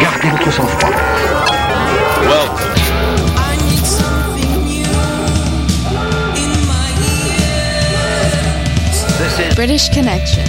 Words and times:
Gardez 0.00 0.30
votre 0.30 0.50
sang-froid. 0.52 0.90
Is 9.20 9.54
British 9.54 9.90
Connection. 9.90 10.42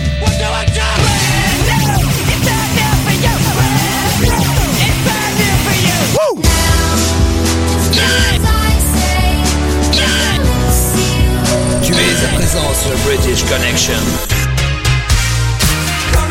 Tu 11.83 11.91
es 11.91 12.23
à 12.23 12.27
présent 12.35 12.73
sur 12.73 12.97
British 13.05 13.43
Connection. 13.43 14.44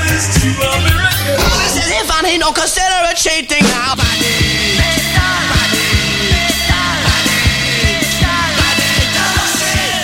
This 0.06 0.36
is 0.36 1.90
if 1.90 2.10
I 2.10 2.20
need 2.22 2.38
no 2.38 2.52
consider 2.52 2.84
a 3.10 3.14
cheating 3.14 3.64
now. 3.64 3.94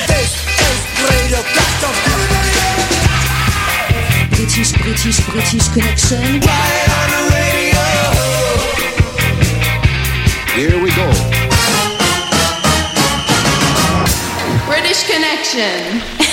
This 0.09 0.33
is 0.59 0.81
Radio 1.05 1.41
Custom. 1.43 1.95
British, 4.31 4.73
British, 4.73 5.21
British 5.29 5.69
Connection. 5.69 6.41
Here 10.57 10.79
we 10.83 10.91
go. 10.91 11.07
British 14.67 15.05
Connection. 15.05 16.30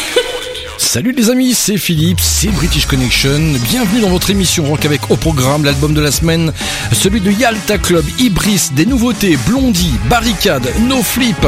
Salut 0.88 1.12
les 1.12 1.30
amis, 1.30 1.54
c'est 1.54 1.76
Philippe, 1.76 2.22
c'est 2.22 2.48
British 2.48 2.86
Connection. 2.86 3.56
Bienvenue 3.62 4.00
dans 4.00 4.08
votre 4.08 4.30
émission 4.30 4.64
rock 4.64 4.86
avec 4.86 5.12
au 5.12 5.18
programme 5.18 5.66
l'album 5.66 5.94
de 5.94 6.00
la 6.00 6.12
semaine, 6.12 6.54
celui 6.94 7.20
de 7.20 7.30
Yalta 7.30 7.78
Club, 7.78 8.06
Ibris, 8.20 8.70
des 8.72 8.86
nouveautés, 8.86 9.38
Blondie, 9.46 9.96
Barricade, 10.10 10.66
No 10.80 11.04
Flip. 11.04 11.46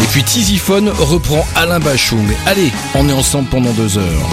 Et 0.00 0.06
puis 0.12 0.22
Tiziphone 0.22 0.90
reprend 0.90 1.44
Alain 1.56 1.80
Bachung. 1.80 2.28
Allez, 2.46 2.70
on 2.94 3.08
est 3.08 3.12
ensemble 3.12 3.48
pendant 3.48 3.72
deux 3.72 3.98
heures. 3.98 4.28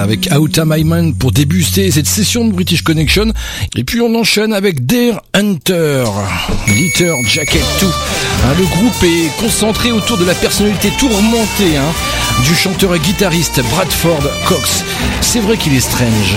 Avec 0.00 0.28
Out 0.34 0.58
of 0.58 0.68
pour 1.18 1.32
débuter 1.32 1.90
cette 1.90 2.06
session 2.06 2.46
de 2.46 2.52
British 2.52 2.82
Connection. 2.82 3.32
Et 3.76 3.84
puis 3.84 4.00
on 4.00 4.14
enchaîne 4.14 4.52
avec 4.52 4.86
Dare 4.86 5.22
Hunter, 5.34 6.04
Litter 6.66 7.12
Jacket 7.26 7.62
2. 7.80 7.86
Hein, 7.86 8.54
le 8.58 8.64
groupe 8.64 9.02
est 9.02 9.40
concentré 9.40 9.92
autour 9.92 10.16
de 10.16 10.24
la 10.24 10.34
personnalité 10.34 10.90
tourmentée 10.98 11.76
hein, 11.76 11.92
du 12.44 12.54
chanteur 12.54 12.94
et 12.94 12.98
guitariste 12.98 13.60
Bradford 13.70 14.30
Cox. 14.46 14.84
C'est 15.20 15.40
vrai 15.40 15.56
qu'il 15.56 15.74
est 15.74 15.80
strange. 15.80 16.36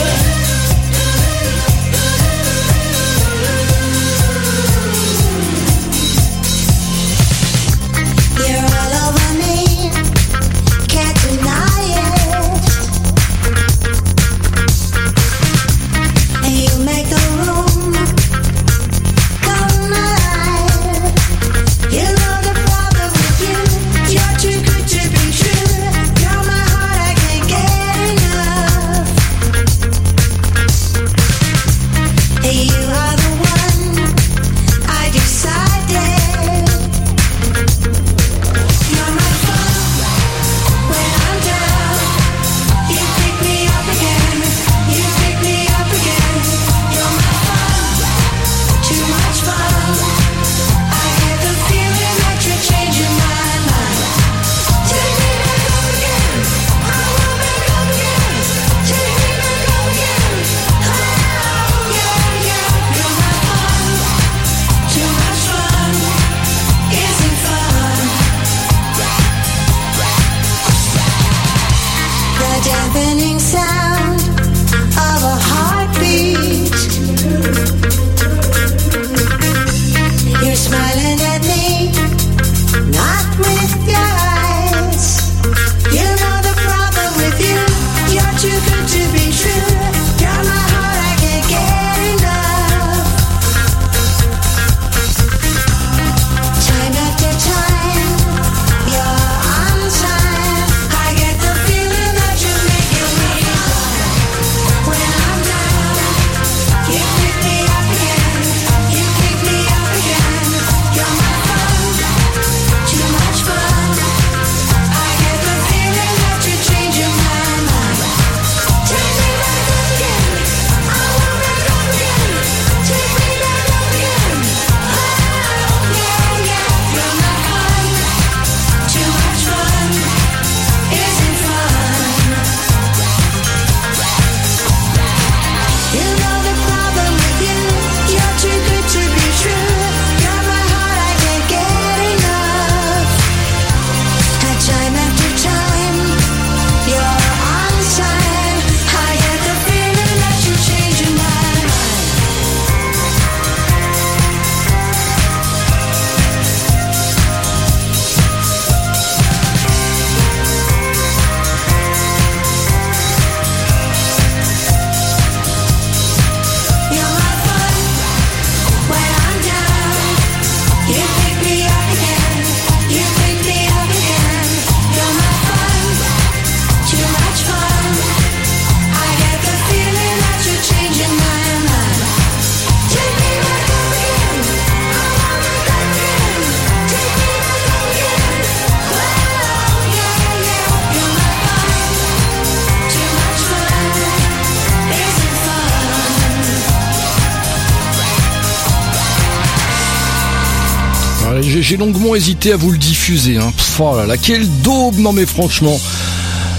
j'ai 201.61 201.77
longuement 201.77 202.15
hésité 202.15 202.51
à 202.51 202.57
vous 202.57 202.71
le 202.71 202.77
diffuser. 202.77 203.37
Hein. 203.37 203.53
Oh 203.79 203.95
là 203.95 204.05
là, 204.05 204.17
quelle 204.17 204.47
daube 204.61 204.97
Non 204.97 205.13
mais 205.13 205.25
franchement, 205.25 205.79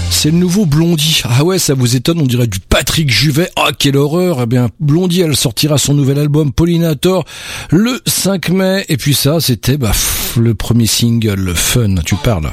c'est 0.09 0.31
le 0.31 0.37
nouveau 0.37 0.65
Blondie. 0.65 1.21
Ah 1.25 1.43
ouais, 1.43 1.59
ça 1.59 1.73
vous 1.73 1.95
étonne, 1.95 2.21
on 2.21 2.25
dirait 2.25 2.47
du 2.47 2.59
Patrick 2.59 3.09
Juvet. 3.09 3.49
Ah, 3.55 3.71
quelle 3.77 3.97
horreur 3.97 4.39
Eh 4.41 4.45
bien, 4.45 4.69
Blondie, 4.79 5.21
elle 5.21 5.35
sortira 5.35 5.77
son 5.77 5.93
nouvel 5.93 6.19
album 6.19 6.51
Pollinator 6.51 7.25
le 7.69 7.99
5 8.05 8.49
mai. 8.49 8.85
Et 8.89 8.97
puis 8.97 9.13
ça, 9.13 9.39
c'était 9.41 9.77
bah, 9.77 9.91
le 10.37 10.55
premier 10.55 10.87
single, 10.87 11.35
le 11.35 11.53
fun, 11.53 11.95
tu 12.05 12.15
parles. 12.15 12.51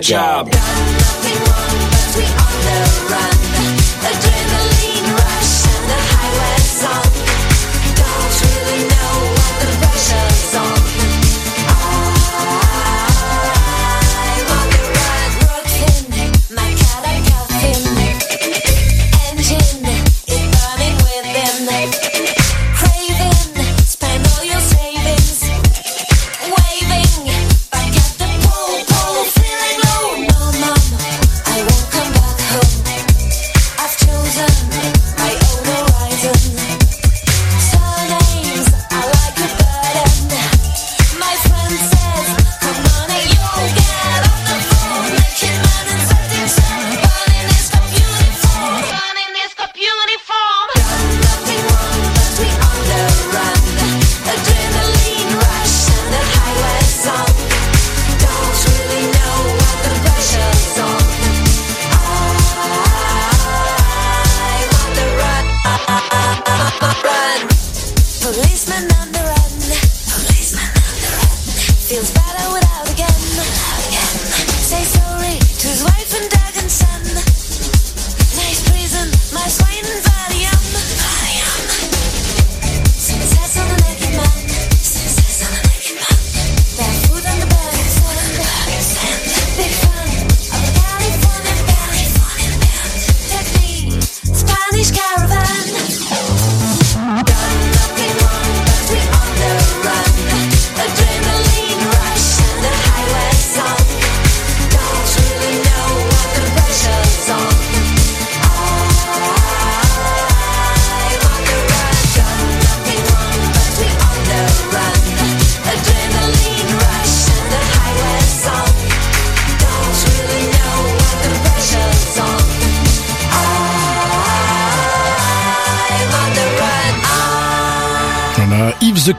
job. 0.00 0.69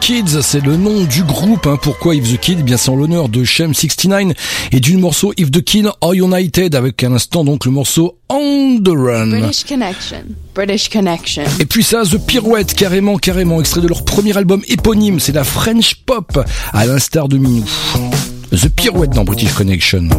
Kids, 0.02 0.42
c'est 0.42 0.64
le 0.66 0.78
nom 0.78 1.04
du 1.04 1.24
groupe. 1.24 1.68
hein. 1.68 1.78
Pourquoi 1.82 2.16
If 2.16 2.34
the 2.34 2.40
Kids 2.40 2.58
Eh 2.60 2.64
bien, 2.64 2.76
c'est 2.78 2.90
en 2.90 2.96
l'honneur 2.96 3.30
de 3.30 3.44
Shem 3.44 3.74
69 3.74 4.34
et 4.72 4.80
du 4.80 4.98
morceau 4.98 5.32
If 5.38 5.52
the 5.52 5.62
Kids 5.64 5.88
Are 6.02 6.14
United 6.14 6.74
avec 6.76 7.04
à 7.04 7.10
l'instant 7.10 7.44
donc 7.44 7.66
le 7.66 7.72
morceau 7.72 8.18
On 8.30 8.80
the 8.84 8.90
Run. 8.90 9.28
British 9.40 9.64
Connection. 9.66 10.24
British 10.56 10.90
Connection. 10.90 11.44
Et 11.60 11.66
puis 11.66 11.84
ça, 11.84 12.02
The 12.04 12.18
Pirouette, 12.18 12.74
carrément, 12.74 13.18
carrément, 13.18 13.60
extrait 13.60 13.82
de 13.82 13.88
leur 13.88 14.04
premier 14.04 14.36
album 14.36 14.62
éponyme, 14.68 15.20
c'est 15.20 15.32
la 15.34 15.44
French 15.44 15.96
Pop, 16.06 16.40
à 16.74 16.86
l'instar 16.86 17.28
de 17.28 17.38
Minou. 17.38 17.64
The 18.52 18.70
Pirouette 18.70 19.12
dans 19.12 19.24
British 19.24 19.54
Connection. 19.54 20.10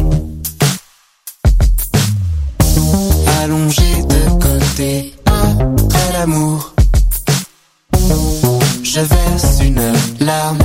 allongé 3.43 3.81
de 4.09 4.29
côté 4.39 5.13
après 5.25 6.13
l'amour. 6.13 6.72
Je 8.95 8.99
verse 8.99 9.59
une 9.63 9.81
larme, 10.19 10.59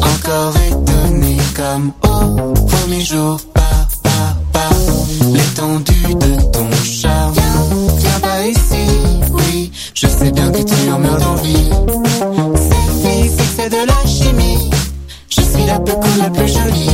encore 0.00 0.54
étonné 0.66 1.36
comme 1.54 1.92
au 2.04 2.54
premier 2.54 3.02
jour. 3.02 3.38
Pas, 3.52 3.60
pas, 4.02 4.34
pas 4.50 4.70
l'étendue 5.30 6.14
de 6.14 6.40
ton 6.50 6.70
charme. 6.82 7.34
Viens, 7.34 7.98
viens 7.98 8.20
pas 8.20 8.46
ici, 8.46 8.86
oui, 9.30 9.70
je 9.92 10.06
sais 10.06 10.30
bien 10.30 10.50
que 10.50 10.62
tu 10.62 10.90
en 10.90 10.98
meurs 10.98 11.18
d'envie. 11.18 11.68
C'est 12.56 13.06
physique, 13.06 13.52
c'est 13.58 13.68
de 13.68 13.86
la 13.86 14.06
chimie. 14.08 14.70
Je 15.28 15.42
suis 15.42 15.66
la 15.66 15.80
plus 15.80 15.96
cool, 15.96 16.18
la 16.22 16.30
plus 16.30 16.48
jolie. 16.48 16.93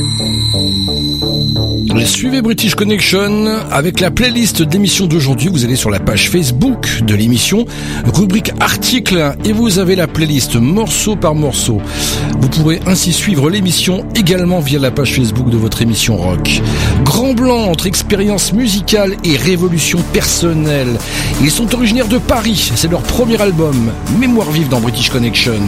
Suivez 2.05 2.41
British 2.41 2.75
Connection 2.75 3.45
avec 3.69 3.99
la 3.99 4.11
playlist 4.11 4.61
d'émissions 4.63 5.05
d'aujourd'hui. 5.05 5.49
Vous 5.49 5.65
allez 5.65 5.75
sur 5.75 5.89
la 5.89 5.99
page 5.99 6.29
Facebook 6.29 7.01
de 7.03 7.13
l'émission, 7.13 7.65
rubrique 8.13 8.51
articles, 8.59 9.33
et 9.45 9.51
vous 9.51 9.77
avez 9.77 9.95
la 9.95 10.07
playlist 10.07 10.55
morceau 10.55 11.15
par 11.15 11.35
morceau. 11.35 11.79
Vous 12.39 12.49
pourrez 12.49 12.79
ainsi 12.87 13.13
suivre 13.13 13.49
l'émission 13.49 14.05
également 14.15 14.59
via 14.59 14.79
la 14.79 14.91
page 14.91 15.15
Facebook 15.15 15.49
de 15.49 15.57
votre 15.57 15.81
émission 15.81 16.17
rock. 16.17 16.61
Grand 17.03 17.33
blanc 17.33 17.65
entre 17.65 17.87
expérience 17.87 18.53
musicale 18.53 19.15
et 19.23 19.37
révolution 19.37 19.99
personnelle. 20.13 20.97
Ils 21.41 21.51
sont 21.51 21.73
originaires 21.75 22.07
de 22.07 22.17
Paris. 22.17 22.71
C'est 22.75 22.91
leur 22.91 23.03
premier 23.03 23.39
album, 23.41 23.91
Mémoire 24.19 24.51
vive 24.51 24.69
dans 24.69 24.79
British 24.79 25.09
Connection. 25.09 25.61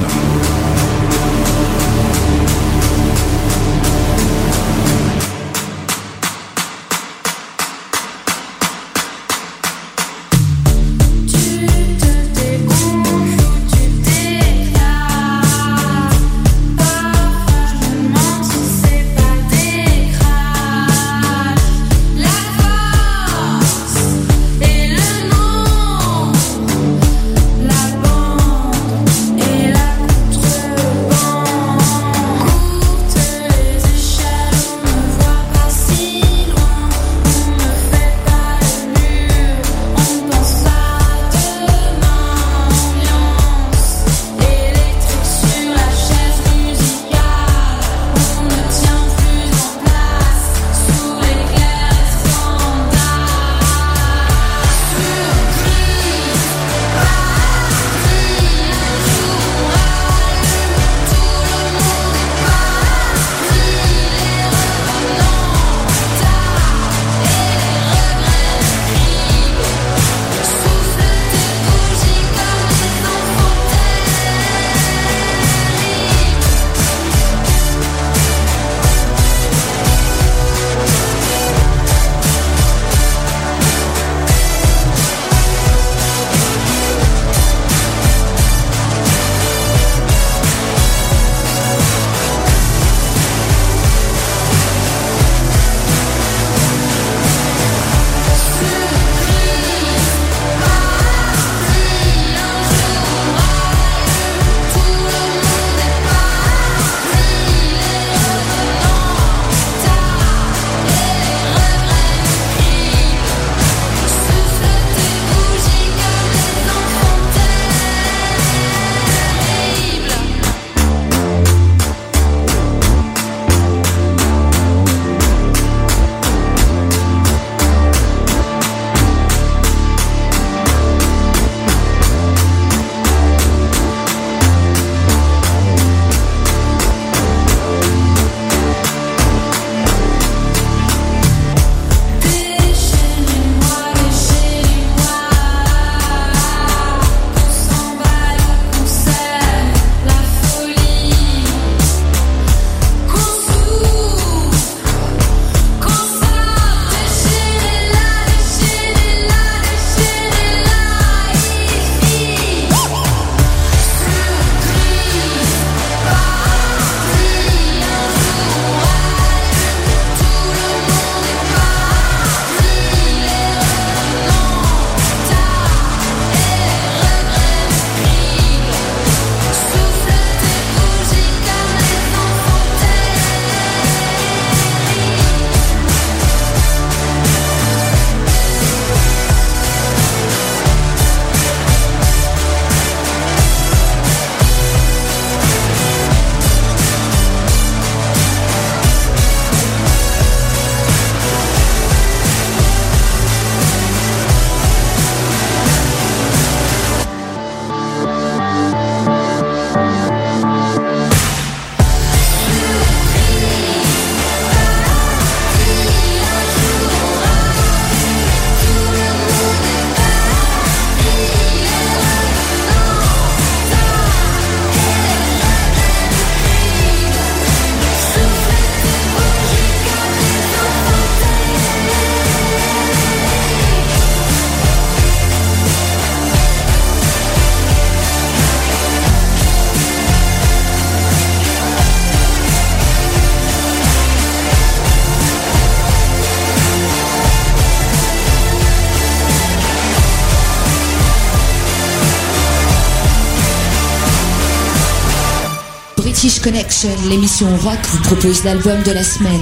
Connection, 256.43 256.89
l'émission 257.09 257.47
rock 257.55 257.79
vous 257.85 258.03
propose 258.03 258.43
l'album 258.43 258.83
de 258.83 258.91
la 258.91 259.03
semaine. 259.03 259.41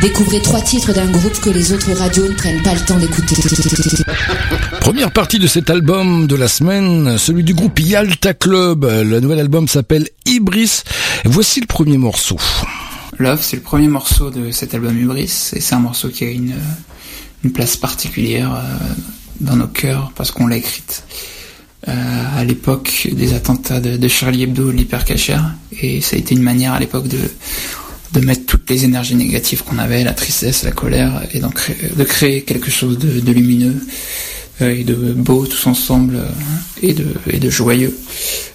Découvrez 0.00 0.40
trois 0.40 0.60
titres 0.60 0.92
d'un 0.92 1.10
groupe 1.10 1.40
que 1.40 1.50
les 1.50 1.72
autres 1.72 1.92
radios 1.92 2.28
ne 2.28 2.34
prennent 2.34 2.62
pas 2.62 2.72
le 2.72 2.80
temps 2.80 2.98
d'écouter. 2.98 3.34
Première 4.80 5.10
partie 5.10 5.40
de 5.40 5.48
cet 5.48 5.70
album 5.70 6.28
de 6.28 6.36
la 6.36 6.46
semaine, 6.46 7.18
celui 7.18 7.42
du 7.42 7.52
groupe 7.52 7.80
Yalta 7.80 8.32
Club. 8.32 8.84
Le 8.84 9.18
nouvel 9.18 9.40
album 9.40 9.66
s'appelle 9.66 10.08
Ibris. 10.24 10.82
Voici 11.24 11.60
le 11.60 11.66
premier 11.66 11.98
morceau. 11.98 12.36
Love, 13.18 13.42
c'est 13.42 13.56
le 13.56 13.62
premier 13.62 13.88
morceau 13.88 14.30
de 14.30 14.52
cet 14.52 14.72
album 14.72 14.96
Hubris, 14.96 15.50
et 15.52 15.60
c'est 15.60 15.74
un 15.74 15.80
morceau 15.80 16.10
qui 16.10 16.24
a 16.24 16.30
une, 16.30 16.54
une 17.42 17.50
place 17.50 17.76
particulière 17.76 18.54
euh, 18.54 18.62
dans 19.40 19.56
nos 19.56 19.66
cœurs, 19.66 20.12
parce 20.14 20.30
qu'on 20.30 20.46
l'a 20.46 20.58
écrite 20.58 21.02
euh, 21.10 21.35
à 21.86 22.44
l'époque 22.44 23.08
des 23.12 23.34
attentats 23.34 23.80
de, 23.80 24.08
Charlie 24.08 24.42
Hebdo, 24.42 24.66
de 24.66 24.72
l'hypercacher, 24.72 25.38
et 25.80 26.00
ça 26.00 26.16
a 26.16 26.18
été 26.18 26.34
une 26.34 26.42
manière 26.42 26.72
à 26.72 26.80
l'époque 26.80 27.06
de, 27.08 27.18
de 28.12 28.20
mettre 28.20 28.46
toutes 28.46 28.68
les 28.70 28.84
énergies 28.84 29.14
négatives 29.14 29.62
qu'on 29.62 29.78
avait, 29.78 30.04
la 30.04 30.12
tristesse, 30.12 30.64
la 30.64 30.72
colère, 30.72 31.22
et 31.32 31.38
donc 31.38 31.70
de 31.96 32.04
créer 32.04 32.42
quelque 32.42 32.70
chose 32.70 32.98
de, 32.98 33.20
de 33.20 33.32
lumineux 33.32 33.76
euh, 34.62 34.74
et 34.74 34.84
de 34.84 34.94
beau 34.94 35.46
tous 35.46 35.66
ensemble, 35.66 36.16
euh, 36.16 36.28
et, 36.82 36.94
de, 36.94 37.06
et 37.30 37.38
de 37.38 37.50
joyeux 37.50 37.96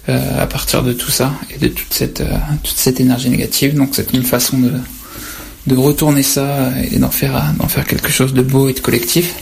euh, 0.08 0.42
à 0.42 0.46
partir 0.46 0.82
de 0.82 0.92
tout 0.92 1.10
ça, 1.10 1.32
et 1.54 1.58
de 1.58 1.68
toute 1.68 1.92
cette, 1.92 2.20
euh, 2.20 2.36
toute 2.62 2.76
cette 2.76 3.00
énergie 3.00 3.30
négative. 3.30 3.74
Donc 3.74 3.90
c'est 3.92 4.12
une 4.12 4.24
façon 4.24 4.58
de, 4.58 4.72
de 5.66 5.76
retourner 5.76 6.22
ça 6.22 6.72
et 6.90 6.98
d'en 6.98 7.10
faire, 7.10 7.54
d'en 7.58 7.68
faire 7.68 7.86
quelque 7.86 8.10
chose 8.10 8.34
de 8.34 8.42
beau 8.42 8.68
et 8.68 8.72
de 8.72 8.80
collectif. 8.80 9.34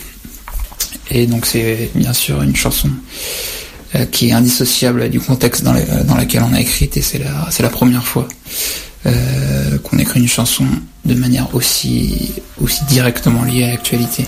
Et 1.11 1.27
donc 1.27 1.47
c'est 1.47 1.91
bien 1.95 2.13
sûr 2.13 2.43
une 2.43 2.55
chanson 2.55 2.89
euh, 2.89 3.60
qui 4.11 4.29
est 4.29 4.33
indissociable 4.33 5.09
du 5.09 5.21
contexte 5.21 5.65
dans, 5.65 5.75
dans 6.05 6.17
lequel 6.17 6.43
on 6.49 6.55
a 6.55 6.61
écrit 6.61 6.91
et 6.95 7.03
c'est 7.03 7.19
la, 7.19 7.69
première 7.71 8.05
fois 8.05 8.29
euh, 9.07 9.79
qu'on 9.79 9.99
écrit 9.99 10.21
une 10.21 10.29
chanson 10.29 10.65
de 11.05 11.15
manière 11.15 11.55
aussi 11.55 12.33
directement 12.89 13.45
liée 13.45 13.65
à 13.65 13.69
l'actualité. 13.69 14.27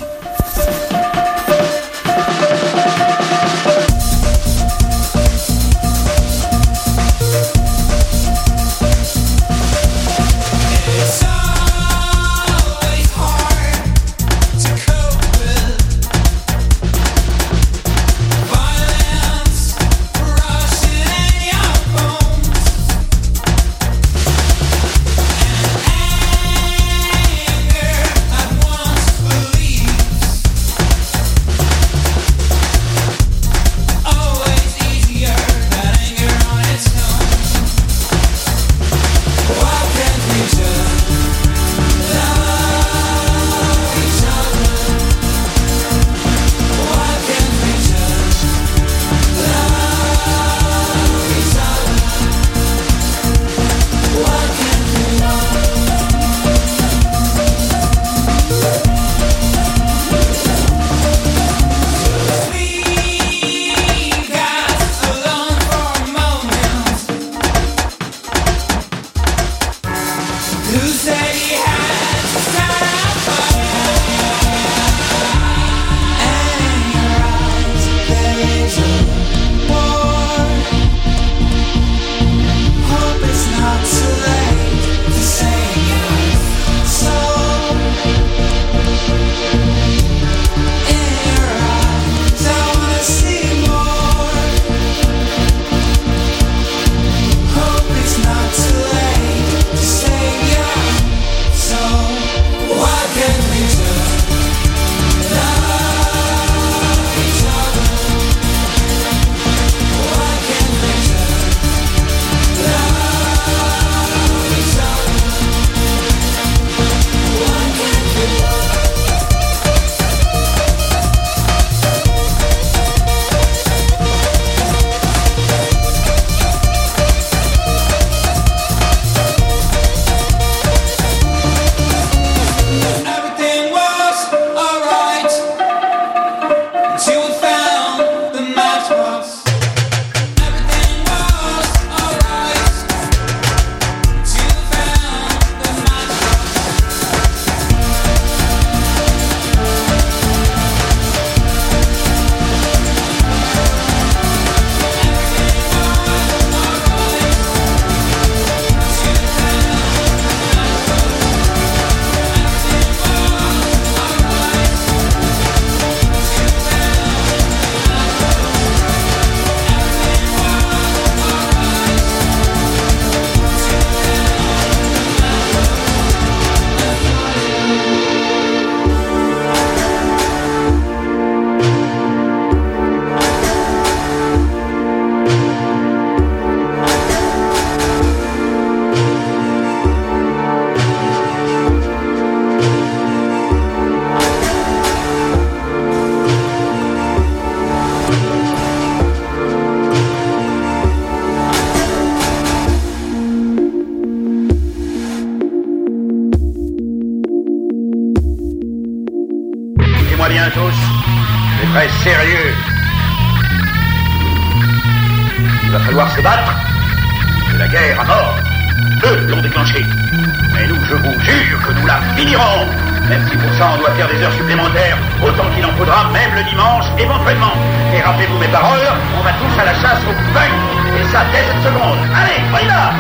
le 226.35 226.45
dimanche, 226.45 226.85
éventuellement. 226.99 227.55
Et 227.95 228.01
rappelez-vous 228.01 228.39
mes 228.39 228.49
paroles, 228.49 228.89
on 229.19 229.23
va 229.23 229.33
tous 229.33 229.61
à 229.61 229.65
la 229.65 229.75
chasse 229.75 230.03
au 230.09 230.13
pain. 230.33 230.51
Et 230.97 231.05
ça 231.13 231.25
dès 231.33 231.45
cette 231.45 231.63
seconde. 231.63 231.99
Allez, 232.15 232.41
on 232.53 232.59
y 232.59 232.69
va 232.69 232.93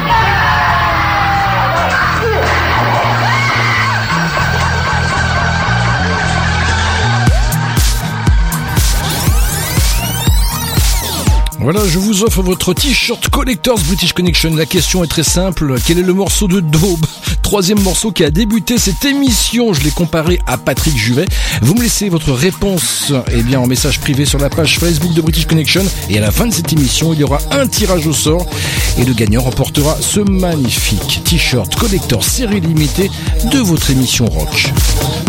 Voilà, 11.62 11.86
je 11.86 12.00
vous 12.00 12.24
offre 12.24 12.42
votre 12.42 12.74
t-shirt 12.74 13.28
Collectors 13.28 13.78
British 13.86 14.12
Connection. 14.12 14.52
La 14.56 14.66
question 14.66 15.04
est 15.04 15.06
très 15.06 15.22
simple. 15.22 15.76
Quel 15.86 16.00
est 16.00 16.02
le 16.02 16.12
morceau 16.12 16.48
de 16.48 16.58
daube? 16.58 17.06
Troisième 17.52 17.82
morceau 17.82 18.12
qui 18.12 18.24
a 18.24 18.30
débuté 18.30 18.78
cette 18.78 19.04
émission. 19.04 19.74
Je 19.74 19.84
l'ai 19.84 19.90
comparé 19.90 20.40
à 20.46 20.56
Patrick 20.56 20.96
Juvet. 20.96 21.26
Vous 21.60 21.74
me 21.74 21.82
laissez 21.82 22.08
votre 22.08 22.32
réponse 22.32 23.12
eh 23.30 23.42
bien, 23.42 23.60
en 23.60 23.66
message 23.66 24.00
privé 24.00 24.24
sur 24.24 24.38
la 24.38 24.48
page 24.48 24.78
Facebook 24.78 25.12
de 25.12 25.20
British 25.20 25.44
Connection. 25.44 25.84
Et 26.08 26.16
à 26.16 26.22
la 26.22 26.30
fin 26.30 26.46
de 26.46 26.50
cette 26.54 26.72
émission, 26.72 27.12
il 27.12 27.20
y 27.20 27.24
aura 27.24 27.40
un 27.50 27.66
tirage 27.66 28.06
au 28.06 28.14
sort. 28.14 28.46
Et 28.96 29.04
le 29.04 29.12
gagnant 29.12 29.42
remportera 29.42 29.98
ce 30.00 30.20
magnifique 30.20 31.20
t-shirt 31.24 31.74
Collector 31.74 32.24
série 32.24 32.62
limitée 32.62 33.10
de 33.52 33.58
votre 33.58 33.90
émission 33.90 34.24
rock. 34.24 34.72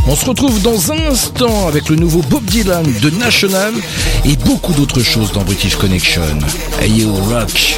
On 0.06 0.16
se 0.16 0.26
retrouve 0.26 0.62
dans 0.62 0.92
un 0.92 1.12
instant 1.12 1.68
avec 1.68 1.90
le 1.90 1.96
nouveau 1.96 2.22
Bob 2.24 2.44
Dylan 2.46 2.84
de 3.02 3.10
National 3.12 3.74
et 4.26 4.36
beaucoup 4.36 4.74
d'autres 4.74 5.02
choses 5.02 5.32
dans 5.32 5.44
British 5.44 5.76
Connection. 5.76 6.22
Hey. 6.82 7.06
Rock, 7.06 7.78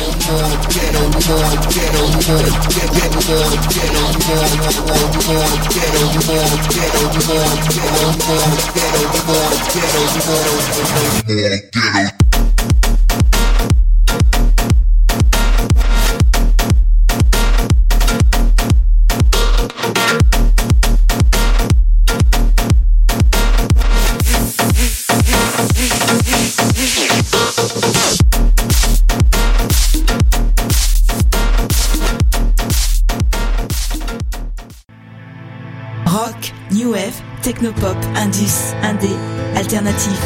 technopop, 37.46 37.96
indus, 38.16 38.74
indé, 38.82 39.12
alternatif, 39.56 40.20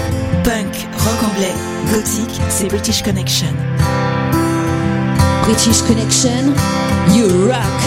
punk, 0.46 0.74
rock 1.04 1.22
anglais, 1.30 1.54
gothique, 1.92 2.40
c'est 2.48 2.70
British 2.70 3.04
Connection. 3.04 3.54
British 5.44 5.82
Connection, 5.82 6.54
you 7.10 7.28
rock. 7.50 7.80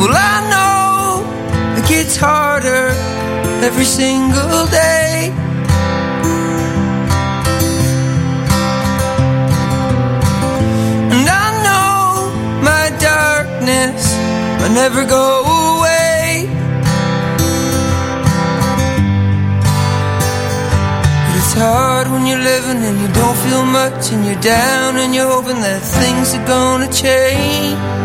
Well, 0.00 0.10
I 0.10 0.40
know 0.50 1.24
it 1.78 1.86
gets 1.86 2.16
harder 2.16 2.90
every 3.62 3.84
single 3.84 4.66
day. 4.72 5.32
And 11.12 11.28
I 11.30 11.46
know 11.62 12.32
my 12.60 12.90
darkness 12.98 14.18
will 14.60 14.74
never 14.74 15.04
go 15.04 15.42
away. 15.44 15.53
It's 21.54 21.62
hard 21.62 22.10
when 22.10 22.26
you're 22.26 22.38
living 22.38 22.82
and 22.82 23.00
you 23.00 23.08
don't 23.14 23.36
feel 23.46 23.64
much 23.64 24.10
and 24.12 24.26
you're 24.26 24.40
down 24.40 24.96
and 24.96 25.14
you're 25.14 25.28
hoping 25.28 25.60
that 25.60 25.80
things 25.82 26.34
are 26.34 26.46
gonna 26.46 26.90
change. 26.92 28.03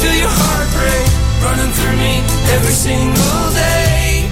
Feel 0.00 0.16
your 0.16 0.32
heartbreak 0.32 1.04
running 1.44 1.72
through 1.76 1.96
me 2.00 2.24
every 2.56 2.72
single 2.72 3.44
day. 3.52 4.24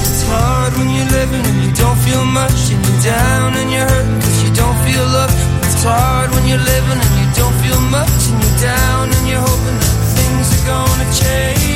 It's 0.00 0.24
hard 0.24 0.72
when 0.78 0.88
you're 0.88 1.12
living 1.12 1.44
and 1.44 1.58
you 1.64 1.72
don't 1.76 2.00
feel 2.00 2.24
much 2.24 2.72
and 2.72 2.80
you're 2.80 3.02
down 3.04 3.52
and 3.60 3.68
you're 3.70 3.84
hurting 3.84 4.20
cause 4.24 4.40
you 4.42 4.52
don't 4.56 4.78
feel 4.88 5.04
love. 5.04 5.32
It's 5.68 5.84
hard 5.84 6.30
when 6.32 6.48
you're 6.48 6.64
living 6.64 7.00
and 7.04 7.14
you 7.20 7.28
don't 7.36 7.56
feel 7.60 7.80
much 7.92 8.20
and 8.32 8.40
you're 8.40 8.60
down 8.64 9.12
and 9.12 9.24
you're 9.28 9.44
hoping 9.44 9.76
that 9.76 9.96
things 10.16 10.48
are 10.56 10.64
gonna 10.64 11.08
change. 11.12 11.75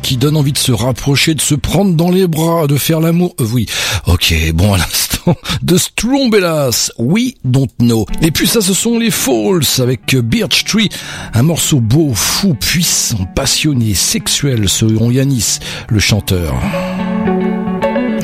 Qui 0.00 0.16
donne 0.16 0.36
envie 0.36 0.52
de 0.52 0.58
se 0.58 0.72
rapprocher, 0.72 1.34
de 1.34 1.40
se 1.40 1.54
prendre 1.54 1.94
dans 1.94 2.10
les 2.10 2.28
bras, 2.28 2.66
de 2.66 2.76
faire 2.76 3.00
l'amour. 3.00 3.34
Euh, 3.40 3.46
oui, 3.52 3.66
ok, 4.06 4.34
bon 4.54 4.74
à 4.74 4.78
l'instant, 4.78 5.34
de 5.62 5.76
Strombellas, 5.76 6.92
We 6.98 7.34
Don't 7.44 7.68
Know. 7.80 8.06
Et 8.22 8.30
puis 8.30 8.46
ça, 8.46 8.60
ce 8.60 8.74
sont 8.74 8.98
les 8.98 9.10
Falls 9.10 9.80
avec 9.80 10.14
Birch 10.14 10.64
Tree, 10.64 10.88
un 11.34 11.42
morceau 11.42 11.80
beau, 11.80 12.12
fou, 12.14 12.54
puissant, 12.54 13.26
passionné, 13.34 13.94
sexuel, 13.94 14.68
selon 14.68 15.10
Yanis, 15.10 15.58
le 15.88 15.98
chanteur. 15.98 16.54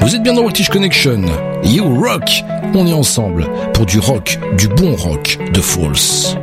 Vous 0.01 0.15
êtes 0.15 0.23
bien 0.23 0.35
dans 0.35 0.45
British 0.45 0.69
Connection. 0.69 1.23
You 1.65 2.01
rock. 2.01 2.45
On 2.75 2.87
est 2.87 2.93
ensemble 2.93 3.47
pour 3.75 3.85
du 3.85 3.99
rock, 3.99 4.39
du 4.57 4.69
bon 4.69 4.95
rock 4.95 5.39
de 5.53 5.61
Falls. 5.61 6.39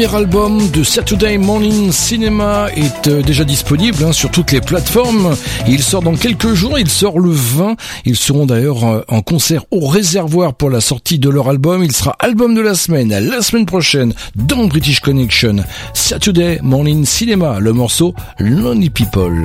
Premier 0.00 0.16
album 0.16 0.70
de 0.70 0.82
Saturday 0.82 1.36
Morning 1.36 1.92
Cinema 1.92 2.68
est 2.74 3.08
euh, 3.08 3.20
déjà 3.20 3.44
disponible 3.44 4.02
hein, 4.02 4.12
sur 4.12 4.30
toutes 4.30 4.50
les 4.50 4.62
plateformes. 4.62 5.36
Il 5.68 5.82
sort 5.82 6.00
dans 6.00 6.14
quelques 6.14 6.54
jours, 6.54 6.78
il 6.78 6.88
sort 6.88 7.20
le 7.20 7.30
20. 7.30 7.76
Ils 8.06 8.16
seront 8.16 8.46
d'ailleurs 8.46 8.82
euh, 8.84 9.04
en 9.08 9.20
concert 9.20 9.64
au 9.70 9.86
réservoir 9.86 10.54
pour 10.54 10.70
la 10.70 10.80
sortie 10.80 11.18
de 11.18 11.28
leur 11.28 11.50
album. 11.50 11.84
Il 11.84 11.92
sera 11.92 12.16
album 12.18 12.54
de 12.54 12.62
la 12.62 12.74
semaine, 12.74 13.10
la 13.10 13.42
semaine 13.42 13.66
prochaine, 13.66 14.14
dans 14.36 14.64
British 14.68 15.00
Connection. 15.00 15.56
Saturday 15.92 16.60
Morning 16.62 17.04
Cinema, 17.04 17.58
le 17.60 17.74
morceau 17.74 18.14
Lonely 18.38 18.88
People. 18.88 19.42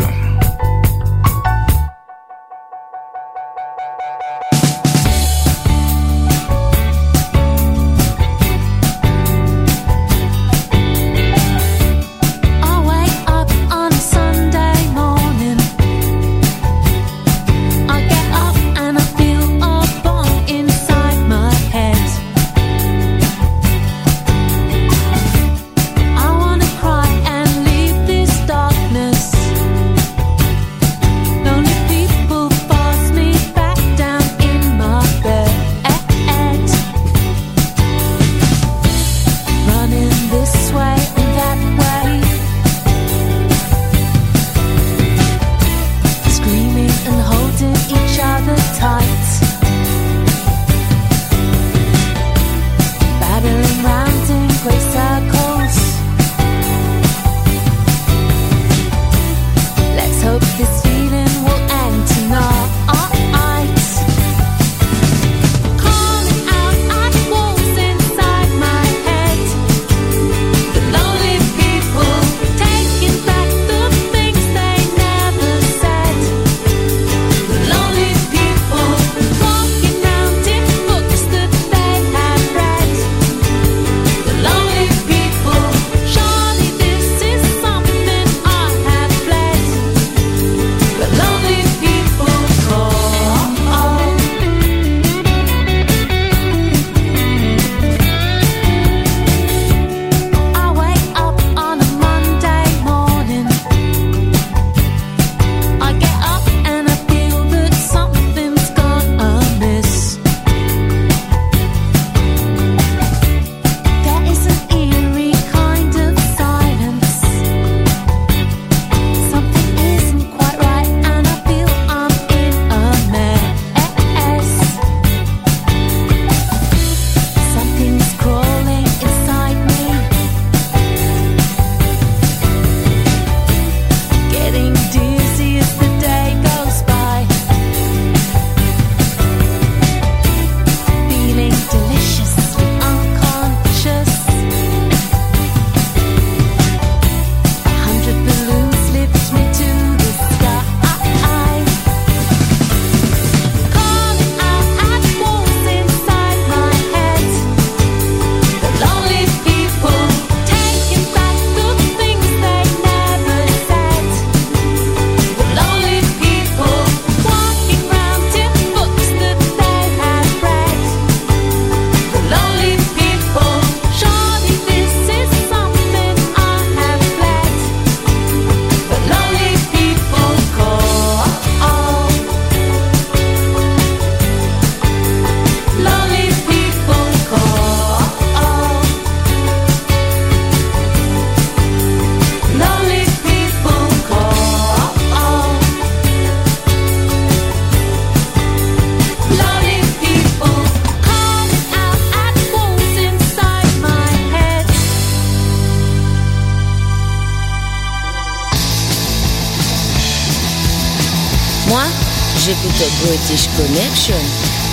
British 213.26 213.48
Connection. 213.58 214.16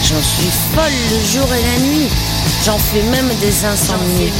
J'en 0.05 0.21
suis 0.21 0.51
folle 0.75 0.93
le 1.11 1.25
jour 1.25 1.49
et 1.55 1.63
la 1.63 1.79
nuit. 1.87 2.09
J'en 2.67 2.77
fais 2.77 3.03
même 3.03 3.31
des 3.41 3.65
insomnies. 3.65 4.31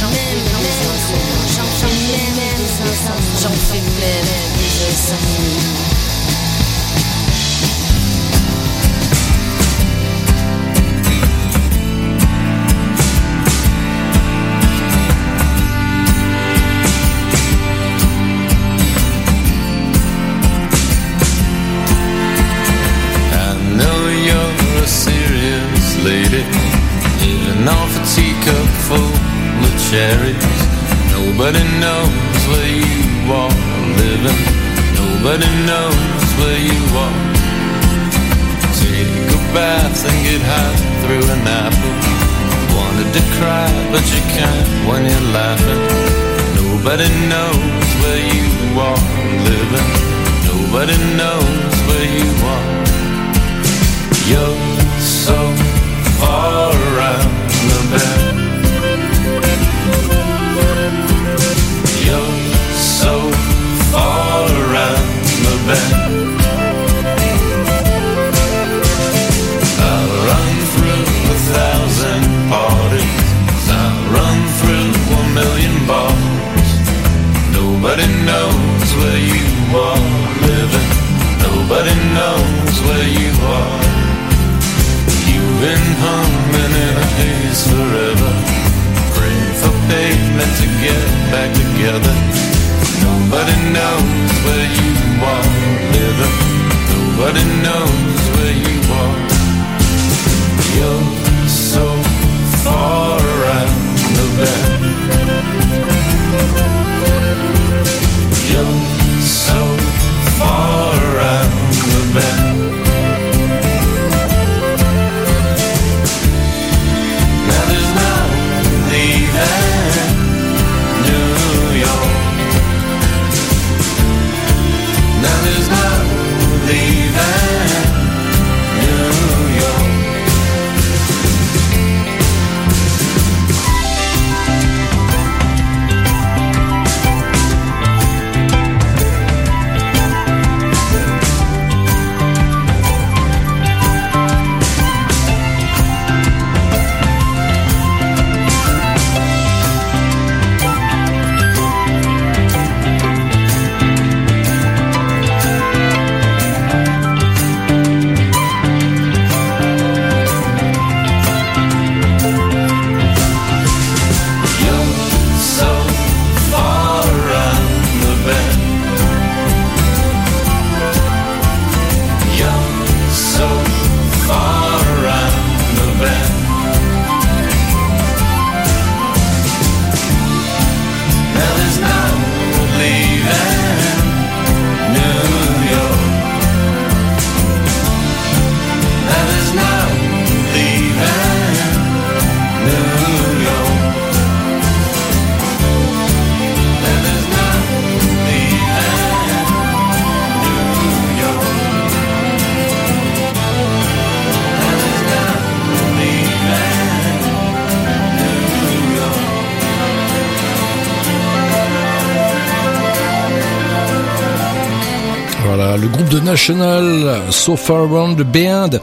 So 216.35 217.55
Far 217.55 217.81
Around 217.81 218.17
the 218.17 218.23
Band. 218.23 218.79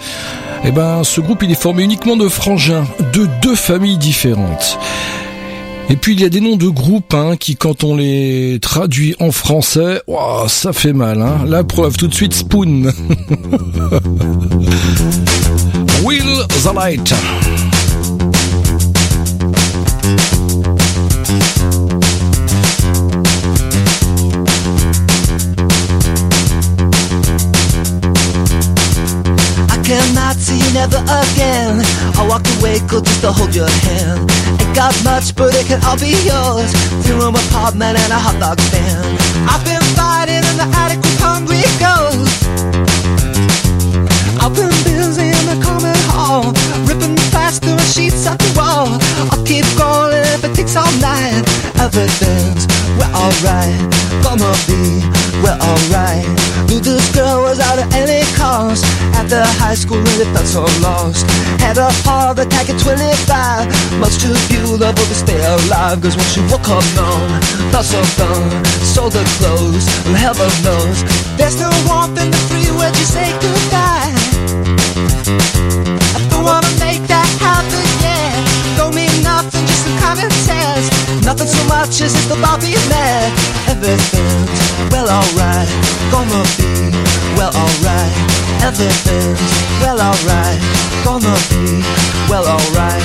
Eh 0.65 0.71
ben, 0.71 1.03
ce 1.03 1.21
groupe, 1.21 1.43
il 1.43 1.51
est 1.51 1.61
formé 1.61 1.83
uniquement 1.83 2.17
de 2.17 2.29
frangins, 2.29 2.85
de 3.13 3.27
deux 3.43 3.57
familles 3.57 3.99
différentes. 3.99 4.79
Et 5.89 5.97
puis 5.97 6.13
il 6.13 6.21
y 6.21 6.25
a 6.25 6.29
des 6.29 6.41
noms 6.41 6.55
de 6.55 6.69
groupes 6.69 7.13
hein, 7.15 7.37
qui, 7.37 7.57
quand 7.57 7.83
on 7.83 7.97
les 7.97 8.61
traduit 8.63 9.17
en 9.19 9.33
français, 9.33 10.01
ouah, 10.07 10.45
ça 10.47 10.73
fait 10.73 10.93
mal. 10.93 11.21
Hein. 11.21 11.45
La 11.49 11.65
preuve, 11.65 11.97
tout 11.97 12.07
de 12.07 12.15
suite, 12.15 12.35
Spoon. 12.35 12.85
Will 16.05 16.47
the 16.63 16.73
Light. 16.73 17.13
Never 30.81 31.05
again. 31.05 31.85
I 32.17 32.25
walked 32.27 32.49
away 32.57 32.81
cold 32.89 33.05
just 33.05 33.21
to 33.21 33.31
hold 33.33 33.55
your 33.55 33.69
hand. 33.85 34.25
Ain't 34.61 34.75
got 34.75 34.97
much, 35.05 35.37
but 35.37 35.53
it 35.53 35.67
can 35.69 35.81
all 35.85 35.99
be 36.01 36.17
yours. 36.25 36.73
Three 37.05 37.17
room 37.21 37.37
apartment 37.37 38.01
and 38.01 38.11
a 38.13 38.21
hot 38.25 38.41
dog 38.41 38.59
stand. 38.69 39.05
I've 39.45 39.65
been 39.69 39.85
fighting 39.93 40.41
in 40.41 40.57
the 40.57 40.69
attic 40.81 41.01
with 41.05 41.21
hungry 41.21 41.61
ghosts. 41.77 42.41
I've 44.41 44.55
been 44.57 44.73
busy 44.89 45.29
in 45.29 45.45
the 45.53 45.59
common 45.61 46.01
hall, 46.09 46.49
ripping 47.51 47.69
plaster 47.69 47.71
and 47.71 47.81
sheets 47.95 48.27
off 48.27 48.39
the 48.39 48.53
wall. 48.57 48.89
I'll 49.31 49.45
keep 49.45 49.65
going 49.77 50.23
if 50.35 50.45
it 50.45 50.55
takes 50.55 50.77
all 50.77 50.93
night. 51.01 51.43
Everything's 51.81 52.67
we're 52.99 53.11
alright. 53.15 53.75
gonna 54.23 54.53
be 54.67 55.03
well 55.43 55.59
alright. 55.59 56.27
Knew 56.69 56.81
this 56.81 57.15
girl 57.15 57.43
was 57.43 57.59
out 57.61 57.79
of 57.79 57.93
any 57.95 58.23
cost. 58.37 58.85
After 59.15 59.43
high 59.59 59.75
school, 59.75 59.99
really 59.99 60.27
felt 60.33 60.47
so 60.47 60.63
lost. 60.81 61.27
Had 61.61 61.79
a 61.79 61.91
heart 62.05 62.39
attack 62.39 62.69
at 62.71 62.79
25. 62.81 63.67
Much 63.99 64.19
too 64.19 64.35
beautiful 64.49 64.93
to 64.95 65.15
stay 65.15 65.41
alive. 65.41 66.01
Cause 66.03 66.17
when 66.17 66.27
she 66.27 66.41
woke 66.53 66.69
up 66.69 66.85
known, 66.95 67.41
thought 67.73 67.85
so 67.85 68.01
done. 68.17 68.65
Sold 68.85 69.15
her 69.15 69.25
clothes, 69.39 69.87
and 70.07 70.17
heaven 70.17 70.51
knows. 70.63 71.03
There's 71.37 71.59
no 71.61 71.71
warmth 71.87 72.21
in 72.21 72.31
the 72.31 72.41
three 72.49 72.71
words 72.77 72.99
you 72.99 73.07
say 73.07 73.33
goodbye. 73.41 74.11
Nothing 81.41 81.57
so 81.57 81.69
much 81.69 82.01
as 82.03 82.15
if 82.15 82.29
the 82.29 82.35
Bobby 82.35 82.75
mad. 82.91 83.33
Everything's 83.67 84.61
well 84.93 85.09
alright, 85.09 85.67
gonna 86.13 86.45
be 86.59 86.93
well 87.35 87.57
alright. 87.57 88.13
Everything's 88.61 89.41
well 89.81 89.99
alright, 90.03 90.61
gonna 91.03 91.35
be 91.49 91.83
well 92.29 92.47
alright. 92.47 93.01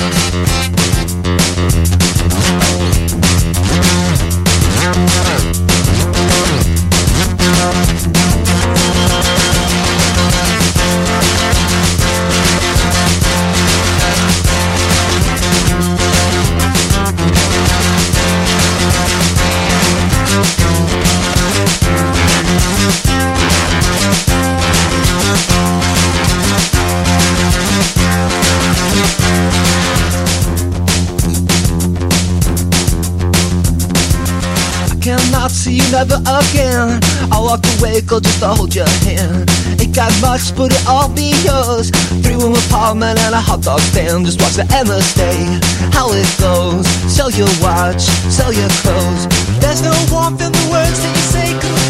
You 35.76 35.84
never 35.92 36.16
again. 36.24 37.00
I 37.28 37.38
walked 37.38 37.68
away, 37.76 38.00
girl, 38.00 38.20
just 38.20 38.40
to 38.40 38.48
hold 38.48 38.74
your 38.74 38.88
hand. 39.04 39.44
It 39.76 39.94
got 39.94 40.10
much, 40.24 40.56
but 40.56 40.72
it 40.72 40.82
all 40.88 41.12
be 41.12 41.36
yours. 41.44 41.90
Three 42.24 42.36
room 42.40 42.56
apartment 42.56 43.20
and 43.20 43.34
a 43.34 43.40
hot 43.40 43.62
dog 43.62 43.80
stand. 43.80 44.24
Just 44.24 44.40
watch 44.40 44.56
the 44.56 44.66
endless 44.72 45.12
day, 45.14 45.36
how 45.92 46.08
it 46.12 46.28
goes. 46.40 46.88
Sell 47.12 47.30
your 47.30 47.52
watch, 47.60 48.00
sell 48.32 48.52
your 48.52 48.70
clothes. 48.80 49.28
There's 49.60 49.82
no 49.82 49.92
warmth 50.10 50.40
in 50.40 50.52
the 50.52 50.66
words 50.72 50.96
that 51.04 51.12
you 51.12 51.24
say. 51.36 51.85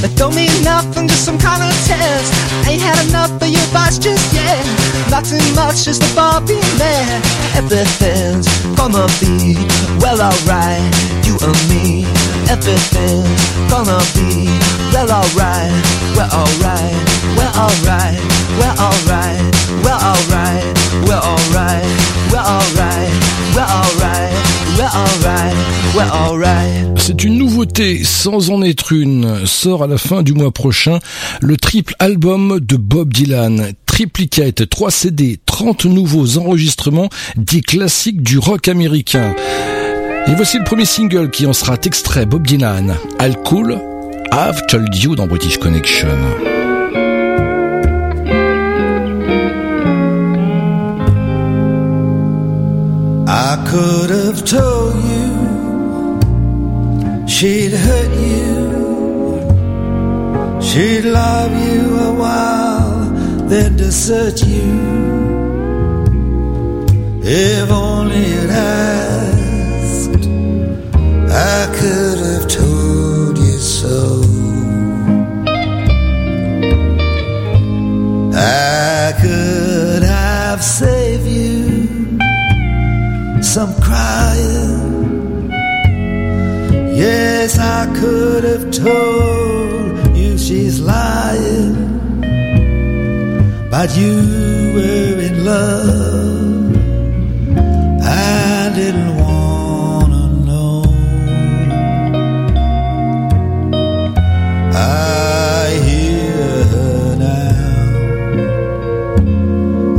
That 0.00 0.16
don't 0.16 0.34
mean 0.34 0.48
nothing, 0.64 1.08
just 1.08 1.28
some 1.28 1.36
kind 1.36 1.60
of 1.60 1.76
test. 1.84 2.32
I 2.64 2.72
Ain't 2.72 2.80
had 2.80 2.96
enough 3.04 3.36
of 3.36 3.44
your 3.44 3.60
advice 3.68 4.00
just 4.00 4.32
yet. 4.32 4.64
Not 5.12 5.28
too 5.28 5.36
much, 5.52 5.84
just 5.84 6.00
a 6.00 6.08
Barbie 6.16 6.56
man. 6.80 7.20
Everything's 7.52 8.48
gonna 8.80 9.04
be 9.20 9.60
well 10.00 10.16
alright, 10.24 10.80
you 11.28 11.36
and 11.44 11.60
me. 11.68 12.08
Everything's 12.48 13.44
gonna 13.68 14.00
be 14.16 14.48
well 14.88 15.12
alright, 15.12 15.68
well 16.16 16.32
alright, 16.32 16.96
well 17.36 17.52
alright, 17.60 18.16
sans 28.04 28.50
en 28.50 28.62
être 28.62 28.92
une. 28.92 29.46
Sort 29.46 29.82
à 29.82 29.86
la 29.86 29.98
fin 29.98 30.22
du 30.22 30.32
mois 30.32 30.50
prochain 30.50 30.98
le 31.42 31.56
triple 31.56 31.94
album 31.98 32.58
de 32.58 32.76
Bob 32.76 33.12
Dylan. 33.12 33.72
Triplicate, 33.84 34.68
3 34.68 34.90
CD, 34.90 35.38
30 35.44 35.84
nouveaux 35.84 36.38
enregistrements 36.38 37.10
des 37.36 37.60
classiques 37.60 38.22
du 38.22 38.38
rock 38.38 38.68
américain. 38.68 39.34
Et 40.26 40.34
voici 40.34 40.58
le 40.58 40.64
premier 40.64 40.86
single 40.86 41.30
qui 41.30 41.44
en 41.44 41.52
sera 41.52 41.76
extrait, 41.84 42.24
Bob 42.24 42.46
Dylan. 42.46 42.96
Al 43.18 43.36
Cool, 43.42 43.78
I've 44.32 44.64
Told 44.66 44.94
You 44.94 45.14
dans 45.14 45.26
British 45.26 45.58
Connection. 45.58 46.08
I 53.26 53.62
could 53.70 54.10
have 54.10 54.44
told 54.44 54.94
you 55.04 55.09
she'd 57.30 57.72
hurt 57.72 58.12
you, 58.28 58.56
she'd 60.60 61.04
love 61.04 61.52
you 61.66 61.96
a 62.08 62.12
while, 62.12 63.04
then 63.48 63.76
desert 63.76 64.42
you. 64.42 64.90
If 67.22 67.70
only 67.70 68.24
it 68.42 68.50
asked, 68.50 70.16
I 71.30 71.60
could 71.78 72.18
have 72.28 72.48
told 72.48 73.38
you 73.38 73.58
so. 73.58 74.22
I 78.34 79.14
could 79.22 80.02
have 80.02 80.62
saved 80.62 81.26
you 81.26 82.18
some 83.40 83.72
crying. 83.80 84.59
Yes, 87.00 87.58
I 87.58 87.86
could 87.98 88.44
have 88.44 88.70
told 88.70 90.14
you 90.14 90.36
she's 90.36 90.80
lying, 90.82 91.74
but 93.70 93.96
you 93.96 94.16
were 94.74 95.18
in 95.28 95.42
love. 95.42 96.76
I 98.02 98.70
didn't 98.74 99.16
wanna 99.16 100.26
know. 100.44 100.84
I 104.74 105.80
hear 105.88 106.64
her 106.74 107.16
now 107.16 107.94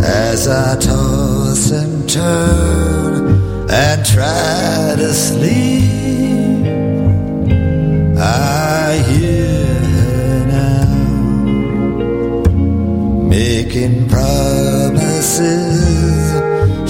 as 0.03 0.47
I 0.47 0.77
toss 0.79 1.71
and 1.71 2.07
turn 2.07 3.41
and 3.71 4.05
try 4.05 4.93
to 4.97 5.11
sleep. 5.15 6.00
I 8.23 9.01
hear 9.09 9.79
her 9.97 10.45
now 10.45 10.89
making 13.27 14.07
promises 14.09 15.41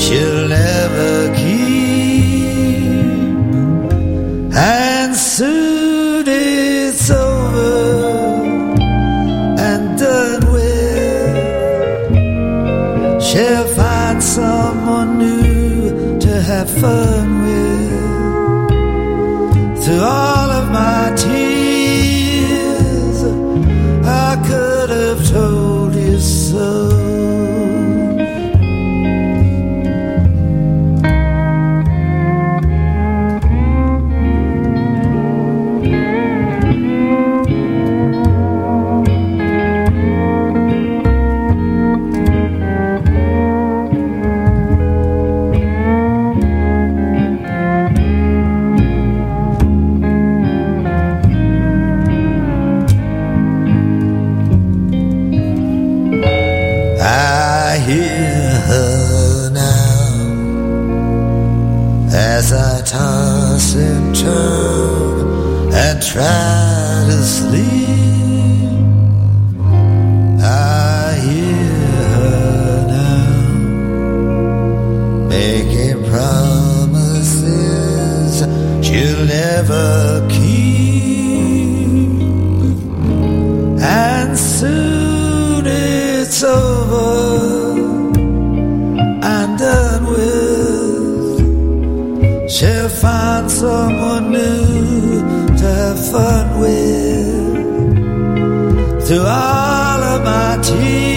she'll 0.02 0.48
never 0.50 1.34
keep, 1.36 2.84
and 4.54 5.16
soon 5.16 6.26
it's 6.28 7.10
over 7.10 8.44
and 9.70 9.98
done 9.98 10.46
with. 10.52 11.38
She'll 13.24 13.68
find 13.82 14.22
someone 14.22 15.18
new 15.18 16.20
to 16.20 16.42
have 16.42 16.70
fun 16.70 17.42
with. 17.46 17.72
Through 19.86 20.41
town 64.24 65.74
and 65.74 66.02
try 66.02 67.06
to 67.08 67.24
sleep. 67.24 67.61
Someone 93.52 94.32
new 94.32 95.20
to 95.60 95.66
have 95.82 96.00
fun 96.12 96.60
with. 96.60 97.52
Through 99.08 99.28
all 99.28 100.02
of 100.14 100.24
my 100.24 100.58
tears, 100.64 101.11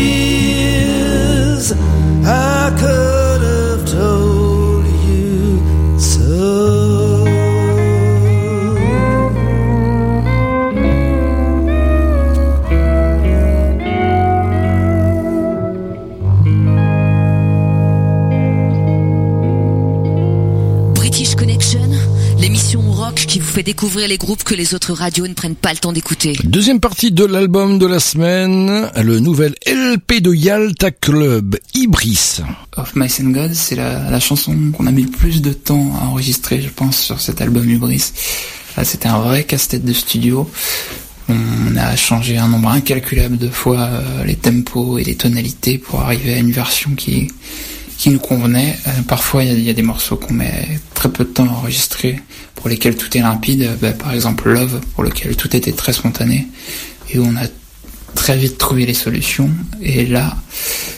fait 23.55 23.63
découvrir 23.63 24.09
les 24.09 24.19
groupes 24.19 24.43
que 24.43 24.57
les 24.57 24.75
autres 24.75 24.93
radios 24.93 25.29
ne 25.29 25.33
prennent 25.33 25.55
pas 25.55 25.71
le 25.71 25.79
temps 25.79 25.93
d'écouter. 25.93 26.37
Deuxième 26.43 26.81
partie 26.81 27.13
de 27.13 27.25
l'album 27.25 27.79
de 27.79 27.87
la 27.87 28.01
semaine, 28.01 28.91
le 29.01 29.21
nouvel 29.21 29.55
LP 29.65 30.21
de 30.21 30.35
Yalta 30.35 30.91
Club, 30.91 31.57
Ibris. 31.73 32.41
Of 32.77 32.97
Mice 32.97 33.21
and 33.21 33.31
Gods, 33.31 33.55
c'est 33.55 33.77
la, 33.77 34.11
la 34.11 34.19
chanson 34.19 34.57
qu'on 34.77 34.89
a 34.89 34.91
mis 34.91 35.05
le 35.05 35.11
plus 35.11 35.41
de 35.41 35.53
temps 35.53 35.93
à 36.01 36.07
enregistrer, 36.07 36.61
je 36.63 36.69
pense, 36.69 36.99
sur 36.99 37.21
cet 37.21 37.41
album 37.41 37.71
Hubris. 37.71 38.11
Là, 38.77 38.83
c'était 38.83 39.07
un 39.07 39.21
vrai 39.21 39.45
casse-tête 39.45 39.85
de 39.85 39.93
studio. 39.93 40.51
On 41.29 41.77
a 41.77 41.95
changé 41.95 42.37
un 42.39 42.49
nombre 42.49 42.71
incalculable 42.71 43.39
de 43.39 43.49
fois 43.49 43.83
euh, 43.83 44.25
les 44.25 44.35
tempos 44.35 44.99
et 44.99 45.05
les 45.05 45.15
tonalités 45.15 45.79
pour 45.79 46.01
arriver 46.01 46.35
à 46.35 46.39
une 46.39 46.51
version 46.51 46.91
qui 46.97 47.29
qui 47.99 48.11
nous 48.11 48.19
convenait. 48.19 48.77
Euh, 48.87 48.91
parfois, 49.07 49.45
il 49.45 49.61
y, 49.61 49.71
a- 49.71 49.73
des 49.73 49.83
morceaux 49.83 50.17
qu'on 50.17 50.35
met 50.35 50.69
très 50.95 51.09
peu 51.11 51.25
de 51.25 51.31
temps 51.31 51.47
à 51.47 51.51
enregistrer, 51.53 52.21
pour 52.55 52.69
lesquels 52.69 52.97
tout 52.97 53.17
est 53.17 53.21
limpide. 53.21 53.63
Euh, 53.63 53.75
bah, 53.81 53.93
par 53.93 54.13
exemple, 54.13 54.51
Love, 54.51 54.81
pour 54.95 55.05
lequel 55.05 55.37
tout 55.37 55.55
était 55.57 55.73
très 55.73 55.93
spontané, 55.93 56.49
et 57.13 57.19
on 57.19 57.35
a 57.37 57.47
très 58.15 58.37
vite 58.37 58.59
trouvé 58.59 58.87
les 58.87 58.95
solutions. 58.95 59.51
Et 59.83 60.07
là, 60.07 60.37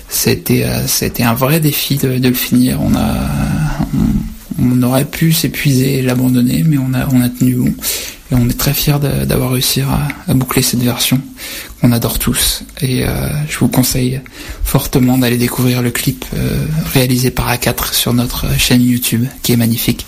c'était 0.08 0.64
euh, 0.64 0.86
un 1.20 1.34
vrai 1.34 1.60
défi 1.60 1.96
de, 1.96 2.18
de 2.18 2.28
le 2.28 2.34
finir. 2.34 2.80
On 2.82 2.94
a 2.94 3.14
on 4.58 4.82
aurait 4.82 5.04
pu 5.04 5.32
s'épuiser 5.32 5.98
et 5.98 6.02
l'abandonner, 6.02 6.62
mais 6.66 6.78
on 6.78 6.94
a 6.94 7.06
on 7.12 7.20
a 7.20 7.28
tenu 7.28 7.54
bon. 7.56 7.74
On 8.32 8.48
est 8.48 8.58
très 8.58 8.74
fiers 8.74 8.98
d'avoir 8.98 9.52
réussi 9.52 9.82
à, 9.82 10.08
à 10.26 10.34
boucler 10.34 10.62
cette 10.62 10.80
version 10.80 11.20
qu'on 11.80 11.92
adore 11.92 12.18
tous. 12.18 12.64
Et 12.80 13.04
euh, 13.04 13.28
je 13.48 13.58
vous 13.58 13.68
conseille 13.68 14.20
fortement 14.64 15.18
d'aller 15.18 15.36
découvrir 15.36 15.82
le 15.82 15.90
clip 15.90 16.24
euh, 16.34 16.66
réalisé 16.92 17.30
par 17.30 17.52
A4 17.52 17.92
sur 17.94 18.12
notre 18.12 18.46
chaîne 18.58 18.82
YouTube, 18.82 19.26
qui 19.42 19.52
est 19.52 19.56
magnifique. 19.56 20.06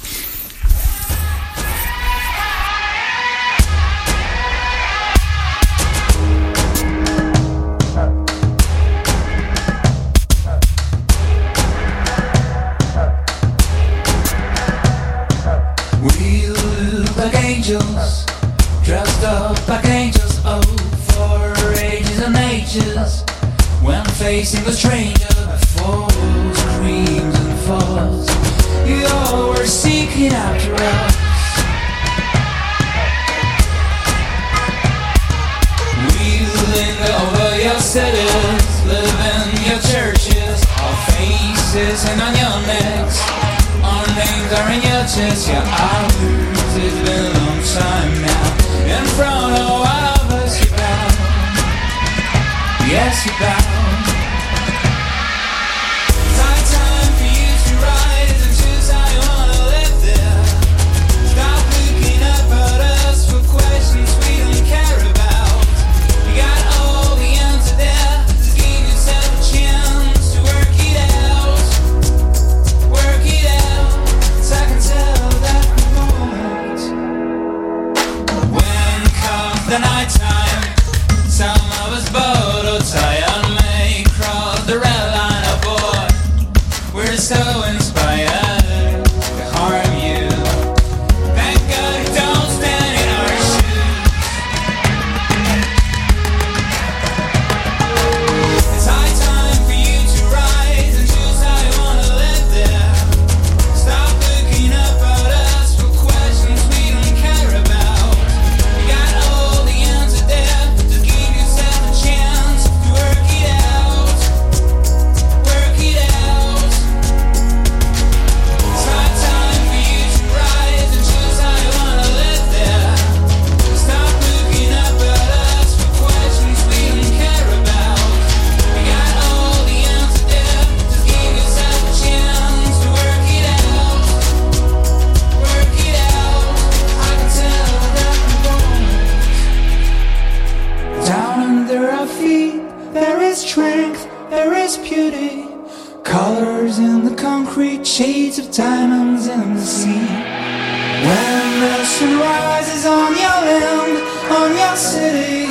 On 154.49 154.57
your 154.57 154.77
city, 154.77 155.47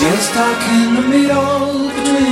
you're 0.00 0.22
stuck 0.28 0.62
in 0.78 0.94
the 0.94 1.02
middle 1.02 1.88
between 1.88 2.29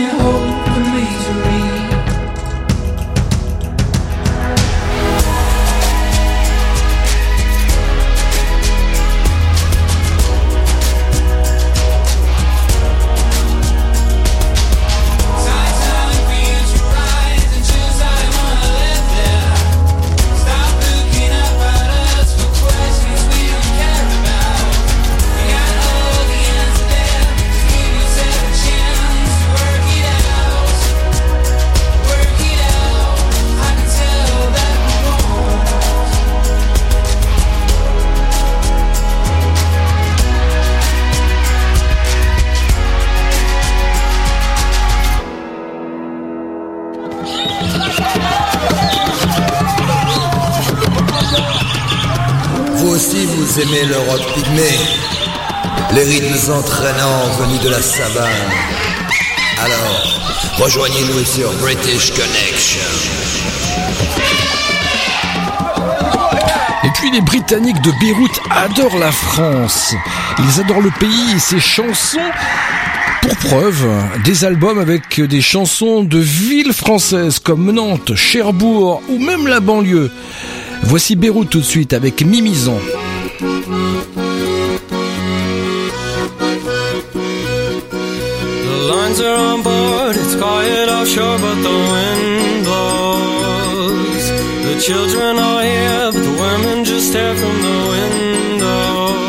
vous 53.88 53.94
aimez 53.94 54.06
le 54.06 54.10
rock 54.10 54.34
pygmé, 54.34 54.70
les 55.94 56.02
rythmes 56.02 56.52
entraînants 56.52 57.28
venus 57.40 57.60
de 57.60 57.68
la 57.70 57.80
savane. 57.80 58.28
Alors, 59.64 60.20
rejoignez-nous 60.58 61.24
sur 61.24 61.52
British 61.54 62.10
Connection. 62.10 62.80
Et 66.84 66.90
puis 66.94 67.10
les 67.10 67.20
Britanniques 67.20 67.80
de 67.82 67.92
Beyrouth 68.00 68.40
adorent 68.50 68.98
la 68.98 69.12
France. 69.12 69.94
Ils 70.38 70.60
adorent 70.60 70.80
le 70.80 70.92
pays 70.98 71.36
et 71.36 71.38
ses 71.38 71.60
chansons. 71.60 72.18
Pour 73.22 73.36
preuve, 73.36 73.86
des 74.24 74.44
albums 74.44 74.78
avec 74.78 75.20
des 75.20 75.42
chansons 75.42 76.02
de 76.02 76.18
villes 76.18 76.72
françaises 76.72 77.38
comme 77.38 77.70
Nantes, 77.72 78.14
Cherbourg 78.14 79.02
ou 79.08 79.18
même 79.18 79.46
la 79.46 79.60
banlieue. 79.60 80.10
Voici 80.82 81.16
Beyrouth 81.16 81.50
tout 81.50 81.60
de 81.60 81.64
suite 81.64 81.92
avec 81.92 82.24
Mimizan. 82.24 82.78
The 89.08 89.24
are 89.26 89.54
on 89.54 89.62
board, 89.62 90.16
it's 90.16 90.36
quiet 90.36 90.88
offshore, 90.90 91.38
but 91.38 91.54
the 91.62 91.76
wind 91.92 92.64
blows. 92.66 94.24
The 94.66 94.76
children 94.78 95.38
are 95.38 95.62
here, 95.62 96.12
but 96.12 96.22
the 96.22 96.30
women 96.30 96.84
just 96.84 97.08
stare 97.08 97.34
from 97.34 97.56
the 97.68 97.78
windows. 97.94 99.26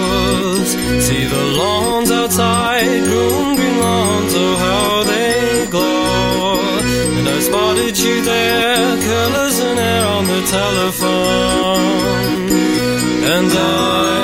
See 1.08 1.24
the 1.24 1.44
lawns 1.58 2.12
outside, 2.12 3.04
green, 3.06 3.56
green 3.56 3.80
lawns, 3.80 4.34
oh 4.36 4.56
how 4.58 5.04
they 5.04 5.66
glow. 5.72 6.60
And 7.18 7.30
I 7.30 7.40
spotted 7.40 7.98
you 7.98 8.22
there, 8.22 8.98
colors 8.98 9.60
in 9.60 9.78
air 9.78 10.06
on 10.06 10.26
the 10.26 10.42
telephone. 10.58 11.80
And 13.34 13.50
I, 13.50 14.19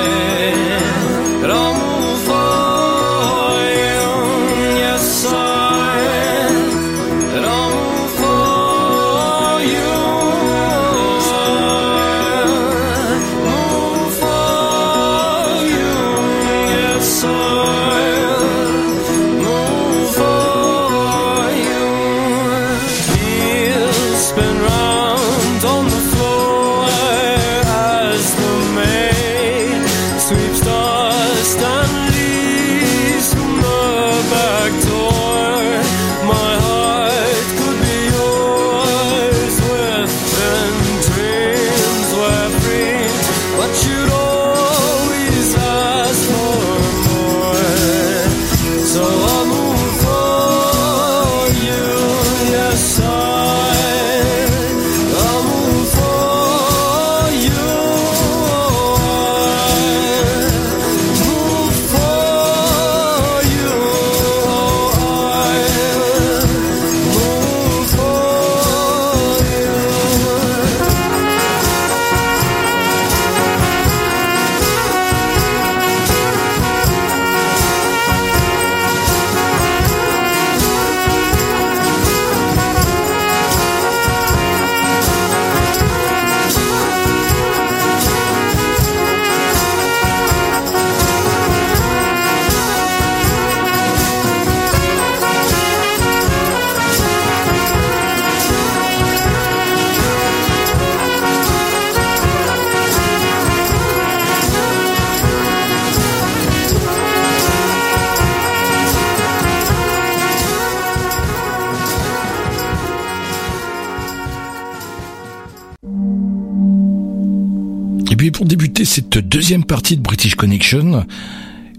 puis 118.26 118.32
pour 118.32 118.46
débuter 118.46 118.84
cette 118.84 119.18
deuxième 119.18 119.62
partie 119.62 119.96
de 119.96 120.02
British 120.02 120.34
Connection, 120.34 121.06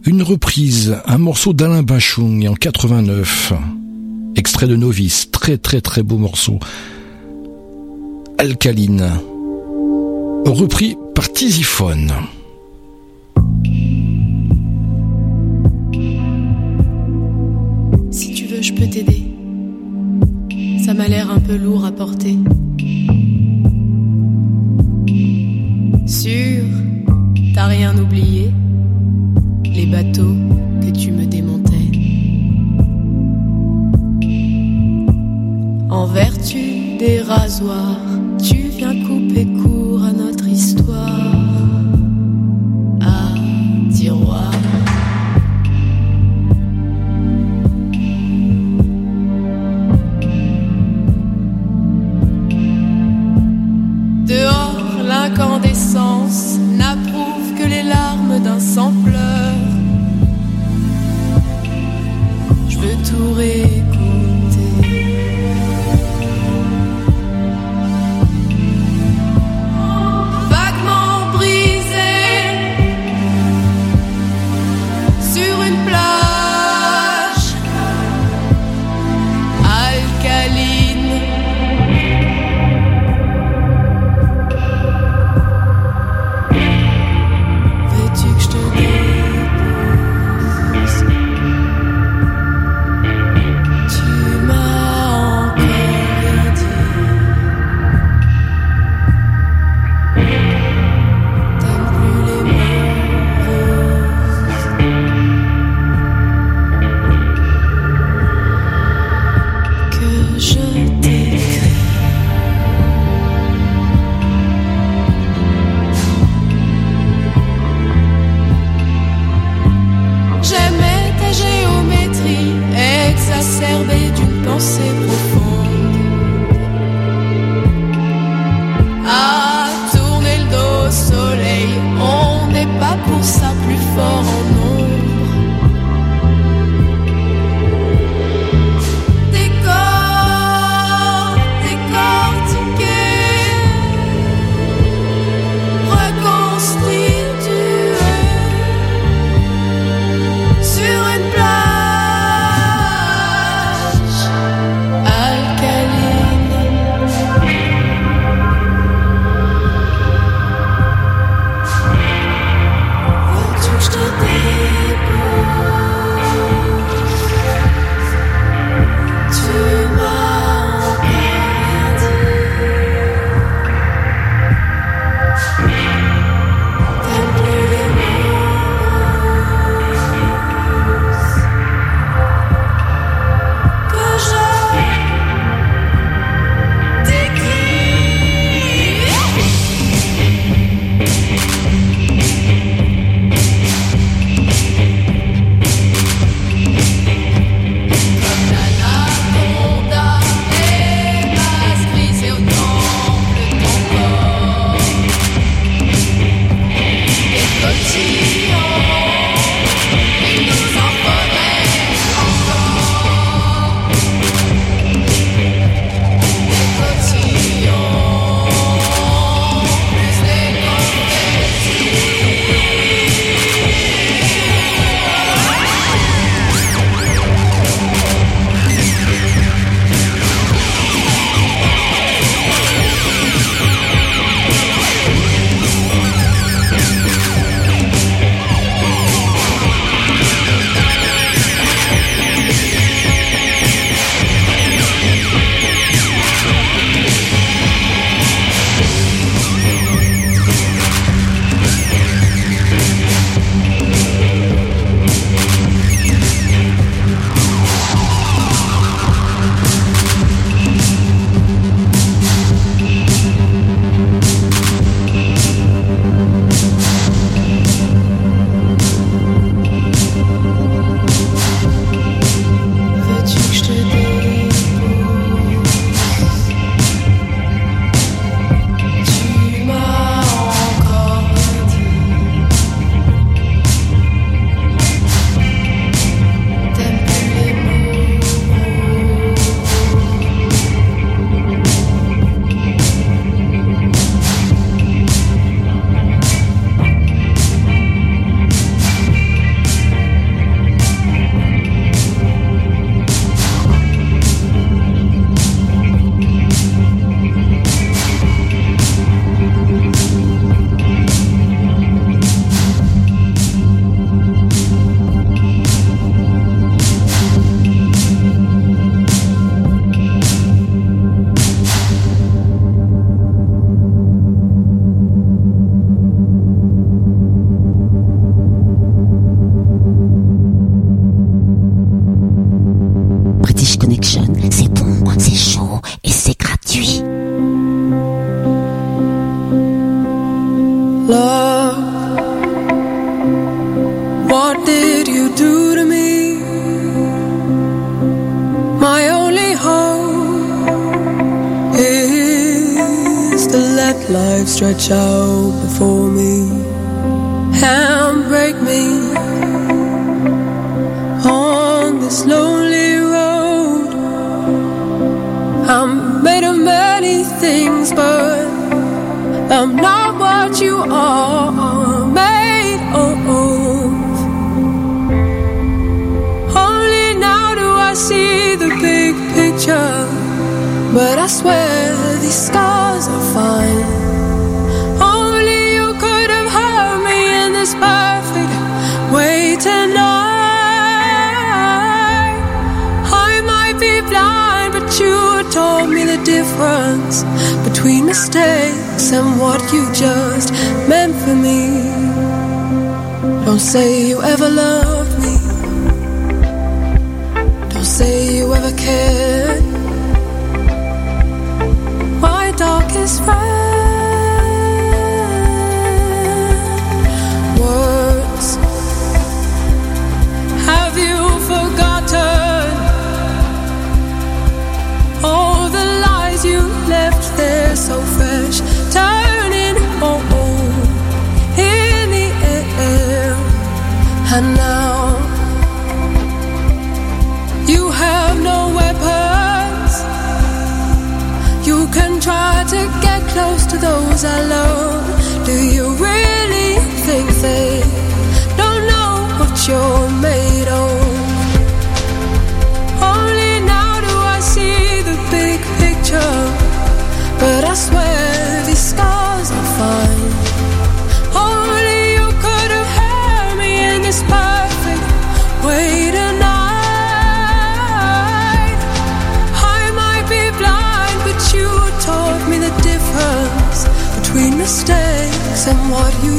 une 0.05 0.23
reprise, 0.23 0.95
un 1.05 1.17
morceau 1.17 1.51
d'Alain 1.51 1.83
Bachung 1.83 2.47
en 2.47 2.53
89, 2.53 3.51
extrait 4.37 4.67
de 4.67 4.77
Novice, 4.77 5.29
très 5.29 5.57
très 5.57 5.81
très 5.81 6.03
beau 6.03 6.17
morceau. 6.17 6.57
Alcaline, 8.37 9.11
repris 10.45 10.95
par 11.13 11.33
Tisiphone. 11.33 12.13
Si 18.09 18.33
tu 18.33 18.45
veux, 18.45 18.61
je 18.61 18.71
peux 18.71 18.87
t'aider. 18.87 19.23
Ça 20.85 20.93
m'a 20.93 21.09
l'air 21.09 21.29
un 21.29 21.41
peu 21.41 21.57
lourd 21.57 21.83
à 21.83 21.91
porter. 21.91 22.37
Sûr, 26.07 26.63
t'as 27.53 27.65
rien 27.67 27.97
oublié. 27.97 28.53
Les 29.65 29.85
bateaux 29.85 30.37
que 30.81 30.89
tu 30.89 31.11
me 31.11 31.25
démontais. 31.25 31.73
En 35.89 36.05
vertu 36.05 36.97
des 36.97 37.19
rasoirs, 37.21 37.99
tu 38.41 38.55
viens 38.77 38.95
couper 39.05 39.47
court 39.61 40.01
à 40.05 40.13
notre 40.13 40.47
histoire. 40.47 41.35
À 43.01 43.33
tiroir. 43.91 44.51
Dehors, 54.25 54.67
les 55.63 55.76
d'un 58.57 58.59
sans-pleur. 58.59 59.53
Je 62.69 62.77
veux 62.79 62.95
tout. 63.03 63.76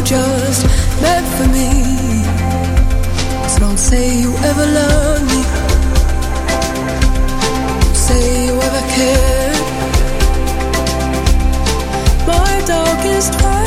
just 0.08 0.64
meant 1.02 1.26
for 1.36 1.46
me. 1.48 1.68
So 3.46 3.58
don't 3.60 3.76
say 3.76 4.20
you 4.22 4.34
ever 4.38 4.66
loved 4.78 5.24
me. 5.32 5.42
Don't 7.82 7.94
say 7.94 8.46
you 8.46 8.54
ever 8.68 8.82
cared. 8.94 9.58
My 12.26 12.62
darkest. 12.64 13.34
Heart 13.34 13.57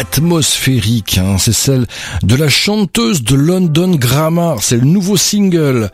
atmosphérique. 0.00 1.18
Hein. 1.18 1.36
C'est 1.38 1.52
celle 1.52 1.86
de 2.22 2.34
la 2.34 2.48
chanteuse 2.48 3.22
de 3.22 3.34
London 3.36 3.90
Grammar. 3.90 4.62
C'est 4.62 4.76
le 4.76 4.86
nouveau 4.86 5.18
single 5.18 5.90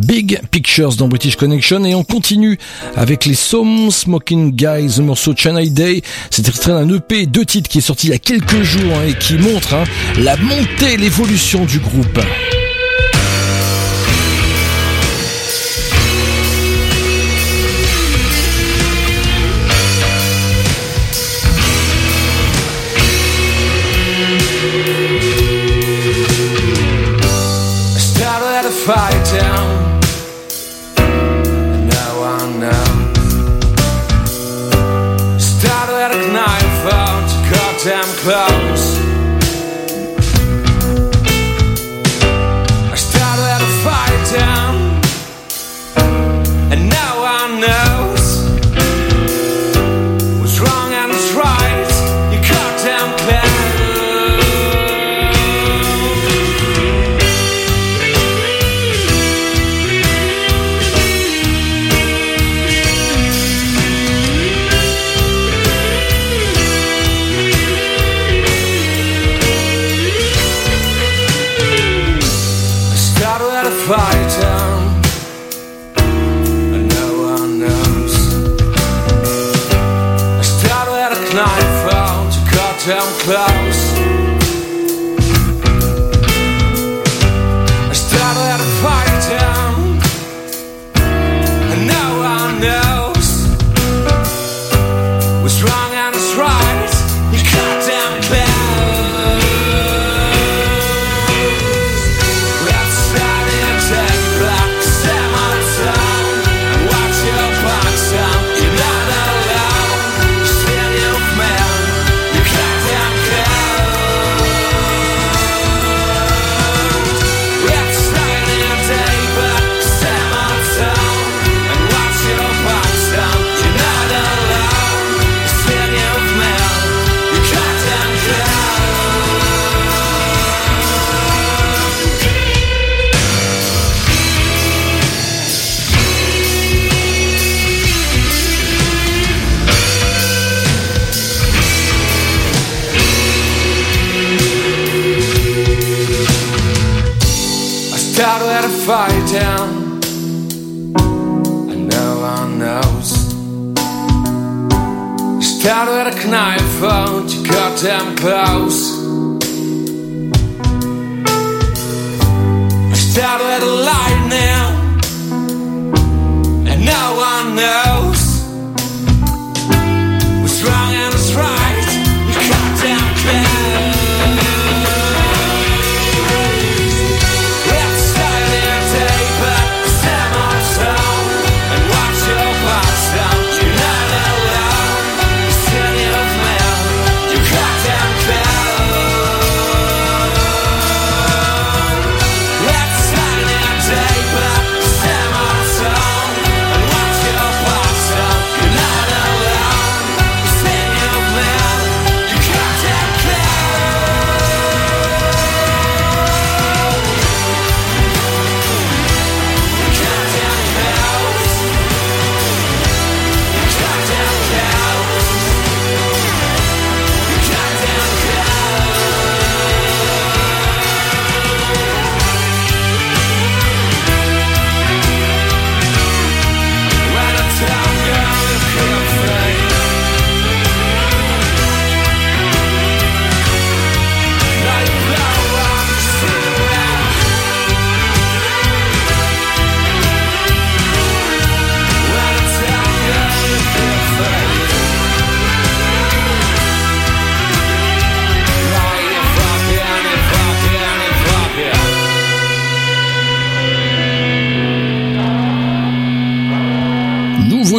Big 0.00 0.40
Pictures 0.52 0.94
dans 0.94 1.08
British 1.08 1.34
Connection. 1.34 1.84
Et 1.84 1.94
on 1.94 2.04
continue 2.04 2.56
avec 2.94 3.26
les 3.26 3.34
Some 3.34 3.90
Smoking 3.90 4.52
Guys, 4.52 4.98
le 4.98 5.04
morceau 5.04 5.34
Chennai 5.36 5.70
Day. 5.70 6.02
C'est 6.30 6.48
extrait 6.48 6.72
d'un 6.72 6.88
EP, 6.88 7.26
deux 7.26 7.44
titres 7.44 7.68
qui 7.68 7.78
est 7.78 7.82
sorti 7.82 8.06
il 8.06 8.10
y 8.10 8.14
a 8.14 8.18
quelques 8.18 8.62
jours 8.62 8.94
hein, 8.94 9.08
et 9.08 9.14
qui 9.14 9.34
montre 9.34 9.74
hein, 9.74 9.84
la 10.18 10.36
montée, 10.36 10.96
l'évolution 10.96 11.64
du 11.64 11.80
groupe. 11.80 12.20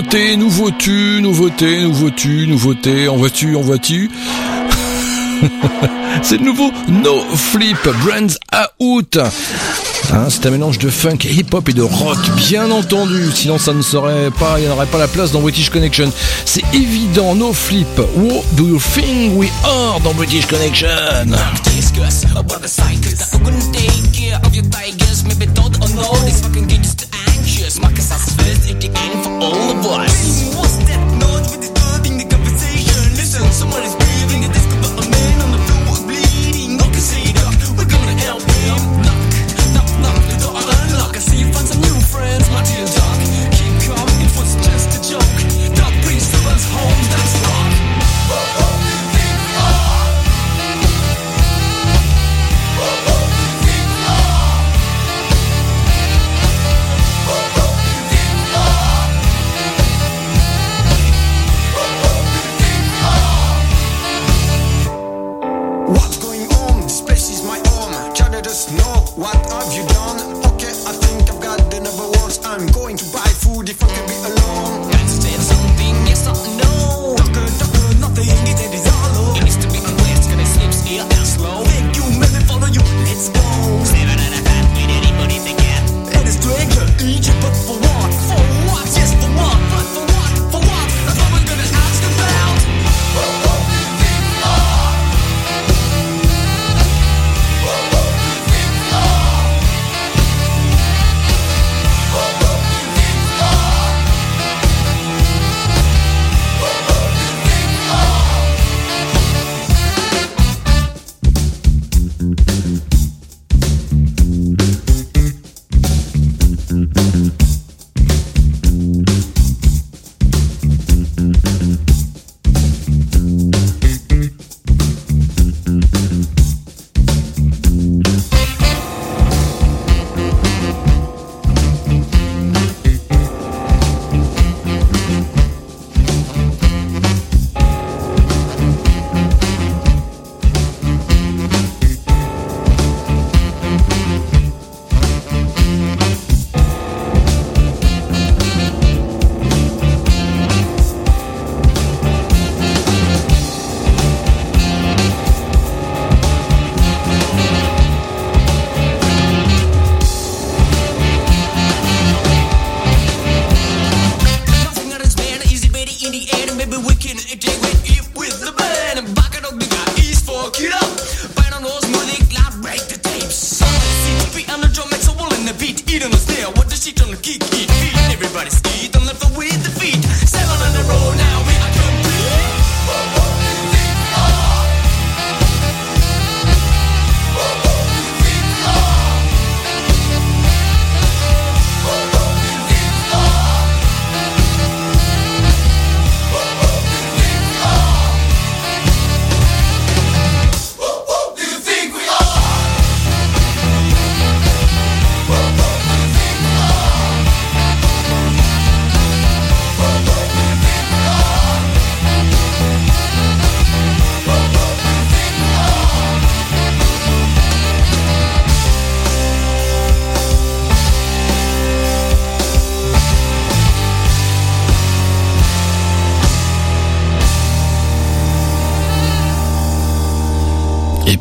nouveauté, 0.09 0.37
nouveauté, 0.37 1.21
nouveauté, 1.21 1.81
nouveauté, 1.83 2.47
nouveauté, 2.47 3.07
en 3.09 3.17
vois-tu, 3.17 3.55
en 3.55 3.61
vois-tu 3.61 4.09
C'est 6.23 6.39
de 6.39 6.43
nouveau 6.43 6.71
No 6.87 7.21
Flip, 7.35 7.77
Brands 8.03 8.33
Out. 8.79 9.19
Hein, 10.11 10.27
c'est 10.29 10.47
un 10.47 10.49
mélange 10.49 10.79
de 10.79 10.89
funk, 10.89 11.19
hip-hop 11.25 11.69
et 11.69 11.73
de 11.73 11.83
rock, 11.83 12.17
bien 12.35 12.71
entendu, 12.71 13.29
sinon 13.35 13.59
ça 13.59 13.73
ne 13.73 13.83
serait 13.83 14.31
pas, 14.31 14.59
il 14.59 14.65
n'y 14.65 14.71
aurait 14.71 14.87
pas 14.87 14.97
la 14.97 15.07
place 15.07 15.31
dans 15.31 15.41
British 15.41 15.69
Connection. 15.69 16.11
C'est 16.43 16.63
évident, 16.73 17.35
No 17.35 17.53
Flip, 17.53 17.87
What 18.15 18.43
do 18.53 18.67
you 18.67 18.79
think 18.79 19.37
we 19.37 19.49
are 19.63 19.99
dans 19.99 20.15
British 20.15 20.47
Connection? 20.47 20.87
What. 29.81 30.18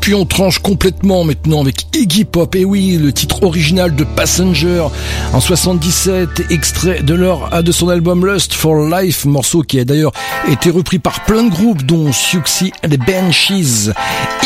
puis 0.09 0.15
on 0.15 0.25
tranche 0.25 0.57
complètement 0.57 1.23
maintenant 1.23 1.61
avec 1.61 1.85
Iggy 1.95 2.25
Pop. 2.25 2.55
Et 2.55 2.65
oui, 2.65 2.97
le 2.99 3.13
titre 3.13 3.43
original 3.43 3.93
de 3.93 4.03
Passenger 4.03 4.87
en 5.33 5.39
77, 5.39 6.49
extrait 6.49 7.03
de 7.03 7.13
leur 7.13 7.49
ah, 7.51 7.61
de 7.61 7.71
son 7.71 7.89
album 7.89 8.25
Lust 8.25 8.55
for 8.55 8.89
Life, 8.89 9.25
morceau 9.25 9.61
qui 9.61 9.79
a 9.79 9.85
d'ailleurs 9.85 10.13
été 10.51 10.71
repris 10.71 10.97
par 10.97 11.25
plein 11.25 11.43
de 11.43 11.51
groupes 11.51 11.83
dont 11.83 12.11
Suxy 12.11 12.71
and 12.83 12.89
the 12.89 12.97
Banshees. 12.97 13.93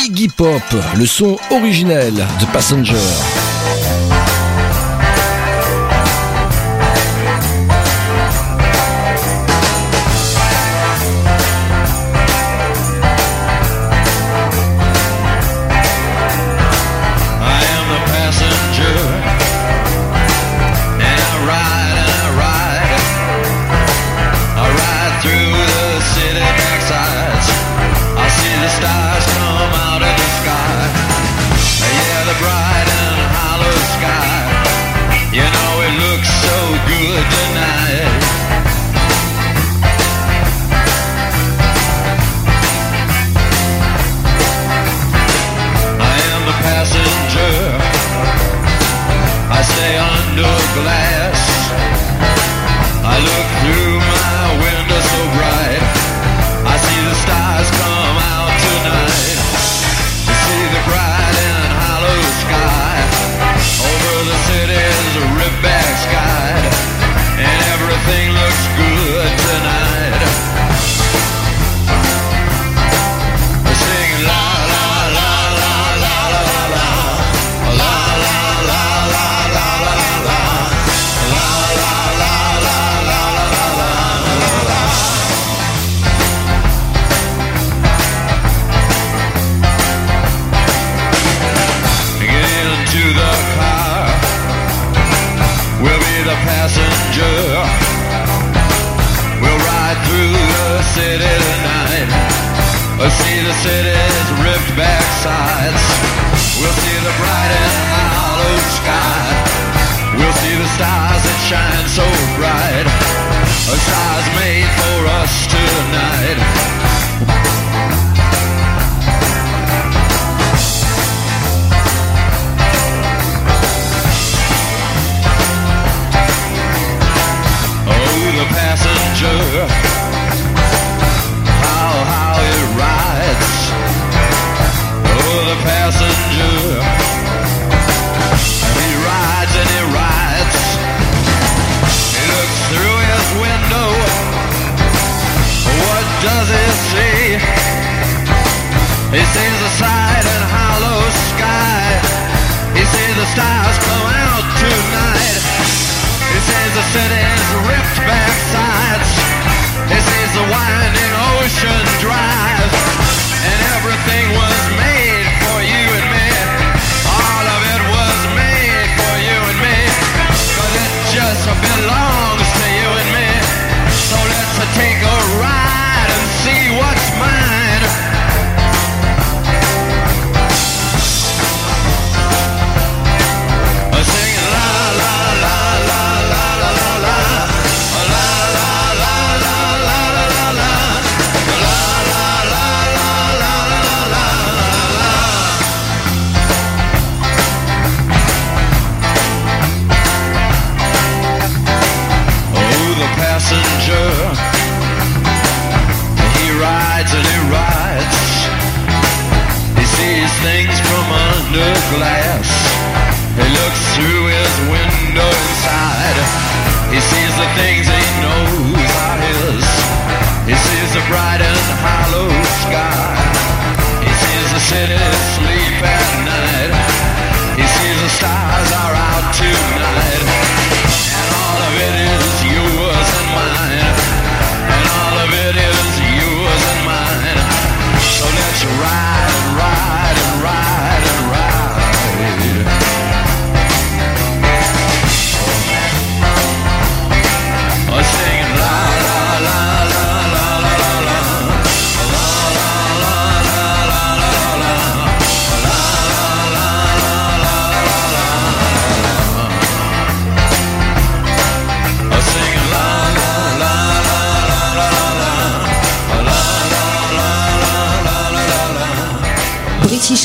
Iggy 0.06 0.28
Pop, 0.28 0.62
le 0.98 1.06
son 1.06 1.38
originel 1.50 2.14
de 2.14 2.46
Passenger. 2.52 2.98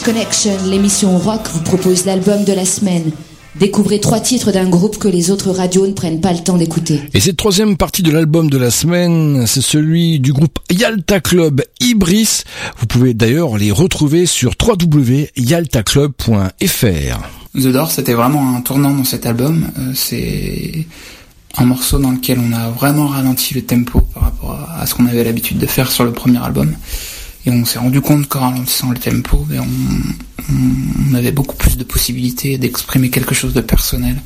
Connection, 0.04 0.52
l'émission 0.66 1.18
rock 1.18 1.40
vous 1.52 1.60
propose 1.60 2.04
l'album 2.04 2.44
de 2.44 2.52
la 2.52 2.64
semaine. 2.64 3.10
Découvrez 3.58 4.00
trois 4.00 4.20
titres 4.20 4.52
d'un 4.52 4.68
groupe 4.68 4.98
que 4.98 5.08
les 5.08 5.30
autres 5.30 5.50
radios 5.50 5.86
ne 5.86 5.92
prennent 5.92 6.20
pas 6.20 6.32
le 6.32 6.38
temps 6.38 6.56
d'écouter. 6.56 7.02
Et 7.14 7.20
cette 7.20 7.36
troisième 7.36 7.76
partie 7.76 8.02
de 8.02 8.10
l'album 8.10 8.50
de 8.50 8.58
la 8.58 8.70
semaine, 8.70 9.46
c'est 9.46 9.62
celui 9.62 10.20
du 10.20 10.32
groupe 10.32 10.58
Yalta 10.70 11.20
Club 11.20 11.62
Ibris. 11.80 12.42
Vous 12.78 12.86
pouvez 12.86 13.14
d'ailleurs 13.14 13.58
les 13.58 13.70
retrouver 13.70 14.26
sur 14.26 14.52
www.yaltaclub.fr. 14.60 17.28
The 17.54 17.68
Door, 17.68 17.90
c'était 17.90 18.14
vraiment 18.14 18.56
un 18.56 18.60
tournant 18.60 18.94
dans 18.94 19.04
cet 19.04 19.26
album. 19.26 19.68
Euh, 19.78 19.92
c'est 19.94 20.86
un 21.56 21.64
morceau 21.64 21.98
dans 21.98 22.12
lequel 22.12 22.38
on 22.38 22.52
a 22.52 22.70
vraiment 22.70 23.08
ralenti 23.08 23.54
le 23.54 23.62
tempo 23.62 24.00
par 24.14 24.24
rapport 24.24 24.68
à 24.78 24.86
ce 24.86 24.94
qu'on 24.94 25.06
avait 25.06 25.24
l'habitude 25.24 25.58
de 25.58 25.66
faire 25.66 25.90
sur 25.90 26.04
le 26.04 26.12
premier 26.12 26.38
album. 26.38 26.76
Et 27.46 27.50
on 27.50 27.64
s'est 27.64 27.78
rendu 27.78 28.00
compte 28.00 28.28
qu'en 28.28 28.40
ralentissant 28.40 28.90
le 28.90 28.98
tempo, 28.98 29.38
ben, 29.48 29.64
on, 30.50 31.14
avait 31.14 31.32
beaucoup 31.32 31.56
plus 31.56 31.76
de 31.76 31.84
possibilités 31.84 32.58
d'exprimer 32.58 33.10
quelque 33.10 33.34
chose 33.34 33.54
de 33.54 33.60
personnel 33.60 34.16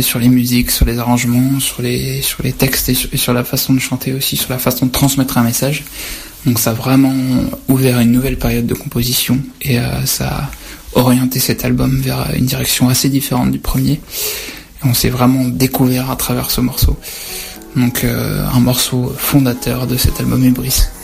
sur 0.00 0.18
les 0.18 0.28
musiques, 0.28 0.70
sur 0.70 0.86
les 0.86 0.98
arrangements, 0.98 1.60
sur 1.60 1.82
les 1.82 2.20
sur 2.22 2.42
les 2.42 2.52
textes 2.52 2.88
et 2.88 3.16
sur, 3.16 3.32
la 3.32 3.44
façon 3.44 3.72
de 3.72 3.78
chanter 3.78 4.12
aussi, 4.12 4.36
sur 4.36 4.50
la 4.50 4.58
façon 4.58 4.86
de 4.86 4.90
transmettre 4.90 5.38
un 5.38 5.42
message. 5.42 5.84
Donc 6.46 6.58
ça 6.58 6.70
a 6.70 6.74
vraiment 6.74 7.14
ouvert 7.68 8.00
une 8.00 8.12
nouvelle 8.12 8.36
période 8.36 8.66
de 8.66 8.74
composition 8.74 9.38
et 9.62 9.78
euh, 9.78 10.04
ça 10.04 10.28
a 10.28 10.50
orienté 10.98 11.38
cet 11.38 11.64
album 11.64 12.00
vers 12.00 12.32
une 12.34 12.46
direction 12.46 12.88
assez 12.88 13.08
différente 13.08 13.50
du 13.50 13.58
premier. 13.58 14.00
On 14.82 14.94
s'est 14.94 15.10
vraiment 15.10 15.44
découvert 15.46 16.10
à 16.10 16.16
travers 16.16 16.50
ce 16.50 16.60
morceau. 16.60 16.96
Donc 17.76 18.04
euh, 18.04 18.46
un 18.46 18.60
morceau 18.60 19.14
fondateur 19.16 19.86
de 19.86 19.96
cet 19.96 20.20
album 20.20 20.44
Ebris. 20.44 20.82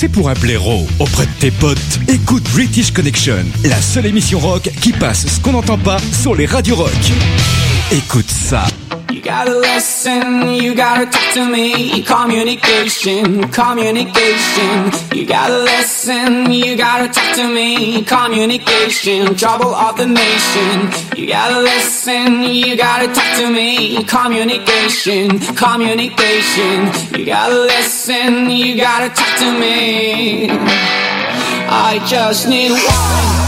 passer 0.00 0.08
pour 0.08 0.30
un 0.30 0.34
blaireau 0.34 0.86
auprès 0.98 1.26
de 1.26 1.32
tes 1.40 1.50
potes, 1.50 1.78
écoute 2.08 2.42
British 2.54 2.90
Connection, 2.90 3.44
la 3.64 3.80
seule 3.82 4.06
émission 4.06 4.38
rock 4.38 4.70
qui 4.80 4.92
passe 4.92 5.26
ce 5.26 5.40
qu'on 5.40 5.52
n'entend 5.52 5.76
pas 5.76 5.98
sur 6.22 6.34
les 6.34 6.46
radios 6.46 6.76
rock. 6.76 6.90
Écoute 7.92 8.30
ça. 8.30 8.64
You 9.30 9.36
gotta 9.36 9.58
listen, 9.60 10.48
you 10.48 10.74
gotta 10.74 11.06
talk 11.08 11.34
to 11.34 11.48
me. 11.48 12.02
Communication, 12.02 13.48
communication. 13.52 14.90
You 15.16 15.24
gotta 15.24 15.56
listen, 15.56 16.50
you 16.50 16.76
gotta 16.76 17.06
talk 17.12 17.36
to 17.36 17.46
me. 17.46 18.02
Communication, 18.02 19.36
trouble 19.36 19.72
of 19.72 19.96
the 19.96 20.06
nation. 20.06 20.90
You 21.16 21.28
gotta 21.28 21.60
listen, 21.60 22.42
you 22.42 22.76
gotta 22.76 23.06
talk 23.14 23.38
to 23.38 23.52
me. 23.52 24.02
Communication, 24.02 25.38
communication. 25.54 26.76
You 27.16 27.24
gotta 27.24 27.54
listen, 27.54 28.50
you 28.50 28.76
gotta 28.76 29.14
talk 29.14 29.38
to 29.38 29.60
me. 29.60 30.50
I 31.70 32.04
just 32.04 32.48
need 32.48 32.72
one 32.72 33.39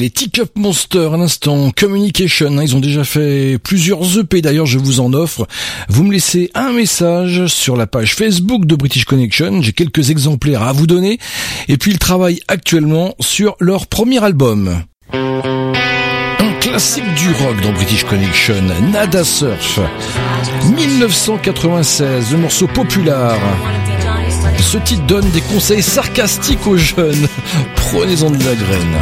les 0.00 0.10
Tick-Up 0.10 0.50
Monsters 0.56 1.12
à 1.12 1.16
l'instant, 1.18 1.70
Communication, 1.76 2.56
hein, 2.56 2.62
ils 2.62 2.74
ont 2.74 2.80
déjà 2.80 3.04
fait 3.04 3.58
plusieurs 3.62 4.18
EP 4.18 4.40
d'ailleurs, 4.40 4.66
je 4.66 4.78
vous 4.78 5.00
en 5.00 5.12
offre. 5.12 5.46
Vous 5.88 6.04
me 6.04 6.12
laissez 6.12 6.50
un 6.54 6.72
message 6.72 7.46
sur 7.48 7.76
la 7.76 7.86
page 7.86 8.14
Facebook 8.14 8.64
de 8.64 8.74
British 8.76 9.04
Connection, 9.04 9.60
j'ai 9.60 9.72
quelques 9.72 10.10
exemplaires 10.10 10.62
à 10.62 10.72
vous 10.72 10.86
donner, 10.86 11.18
et 11.68 11.76
puis 11.76 11.92
ils 11.92 11.98
travaillent 11.98 12.40
actuellement 12.48 13.14
sur 13.20 13.56
leur 13.60 13.88
premier 13.88 14.24
album. 14.24 14.82
Classique 16.70 17.14
du 17.14 17.32
rock 17.32 17.60
dans 17.62 17.72
British 17.72 18.04
Connection, 18.04 18.62
Nada 18.92 19.24
Surf, 19.24 19.80
1996, 20.76 22.30
le 22.30 22.38
morceau 22.38 22.68
populaire. 22.68 23.40
Ce 24.60 24.78
titre 24.78 25.02
donne 25.06 25.28
des 25.30 25.40
conseils 25.40 25.82
sarcastiques 25.82 26.64
aux 26.68 26.76
jeunes. 26.76 27.26
Prenez-en 27.74 28.30
de 28.30 28.38
la 28.44 28.54
graine. 28.54 28.96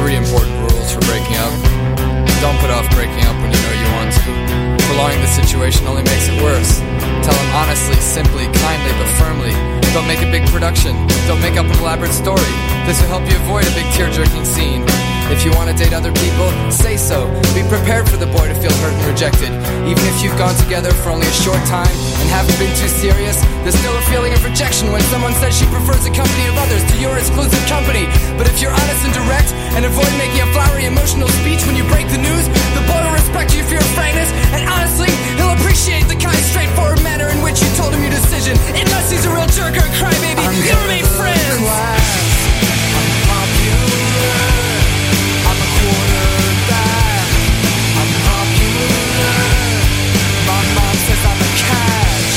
Three 0.00 0.16
important 0.16 0.58
rules 0.58 0.90
for 0.90 1.00
breaking 1.06 1.36
up. 1.36 1.52
Don't 2.40 2.58
put 2.58 2.70
off 2.70 2.90
breaking 2.96 3.24
up 3.26 3.36
when 3.42 3.52
you 3.52 3.60
know 3.62 3.74
you 3.78 3.88
want 3.94 4.12
to. 4.12 4.84
Prolonging 4.86 5.20
the 5.20 5.28
situation 5.28 5.86
only 5.86 6.02
makes 6.02 6.26
it 6.26 6.42
worse. 6.42 6.80
Tell 7.22 7.32
them 7.32 7.50
honestly, 7.54 7.94
simply, 7.94 8.46
kindly, 8.46 8.90
but 8.98 9.06
firmly. 9.16 9.71
Don't 9.92 10.08
make 10.08 10.24
a 10.24 10.30
big 10.32 10.48
production. 10.48 10.96
Don't 11.28 11.44
make 11.44 11.60
up 11.60 11.68
an 11.68 11.76
elaborate 11.76 12.16
story. 12.16 12.48
This 12.88 12.96
will 13.04 13.12
help 13.12 13.28
you 13.28 13.36
avoid 13.44 13.68
a 13.68 13.74
big 13.76 13.84
tear-jerking 13.92 14.40
scene. 14.48 14.88
If 15.28 15.44
you 15.44 15.52
want 15.52 15.68
to 15.68 15.76
date 15.76 15.92
other 15.92 16.08
people, 16.16 16.48
say 16.72 16.96
so. 16.96 17.28
Be 17.52 17.60
prepared 17.68 18.08
for 18.08 18.16
the 18.16 18.24
boy 18.24 18.48
to 18.48 18.56
feel 18.56 18.72
hurt 18.80 18.96
and 18.96 19.04
rejected. 19.04 19.52
Even 19.84 20.00
if 20.08 20.24
you've 20.24 20.36
gone 20.40 20.56
together 20.56 20.88
for 21.04 21.12
only 21.12 21.28
a 21.28 21.36
short 21.44 21.60
time 21.68 21.92
and 21.92 22.26
haven't 22.32 22.56
been 22.56 22.72
too 22.80 22.88
serious, 22.88 23.36
there's 23.68 23.76
still 23.76 23.92
a 23.92 24.04
feeling 24.08 24.32
of 24.32 24.40
rejection 24.40 24.88
when 24.96 25.04
someone 25.12 25.36
says 25.44 25.52
she 25.52 25.68
prefers 25.68 26.08
the 26.08 26.14
company 26.16 26.44
of 26.48 26.56
others 26.56 26.80
to 26.88 26.96
your 26.96 27.12
exclusive 27.20 27.60
company. 27.68 28.08
But 28.40 28.48
if 28.48 28.64
you're 28.64 28.72
honest 28.72 29.04
and 29.04 29.12
direct 29.12 29.52
and 29.76 29.84
avoid 29.84 30.08
making 30.16 30.40
a 30.40 30.48
flowery 30.56 30.88
emotional 30.88 31.28
speech 31.44 31.68
when 31.68 31.76
you 31.76 31.84
break 31.92 32.08
the 32.08 32.20
news, 32.20 32.48
the 32.72 32.84
boy 32.88 32.96
will 32.96 33.12
respect 33.12 33.52
you 33.52 33.60
for 33.68 33.76
your 33.76 33.88
frankness 33.92 34.32
and 34.56 34.64
honestly, 34.68 35.12
appreciate 35.72 36.04
the 36.04 36.20
kind, 36.20 36.36
straightforward 36.36 37.02
manner 37.02 37.32
in 37.32 37.40
which 37.40 37.56
you 37.62 37.68
told 37.80 37.94
him 37.94 38.02
your 38.04 38.12
decision. 38.12 38.52
Unless 38.76 39.08
he's 39.08 39.24
a 39.24 39.32
real 39.32 39.48
jerk 39.56 39.72
or 39.72 39.88
a 39.88 39.92
crybaby, 39.96 40.36
I'm 40.36 40.52
you 40.60 40.76
remain 40.84 41.00
friends. 41.16 41.64
Class. 41.64 42.28
I'm 42.92 43.08
popular. 43.24 44.36
I'm 45.48 45.56
a 45.56 45.68
quarterback. 45.80 47.24
I'm 47.96 48.12
popular. 48.20 49.32
My 50.44 50.60
mom 50.76 50.92
says 51.08 51.22
I'm 51.24 51.40
a 51.40 51.50
catch. 51.56 52.36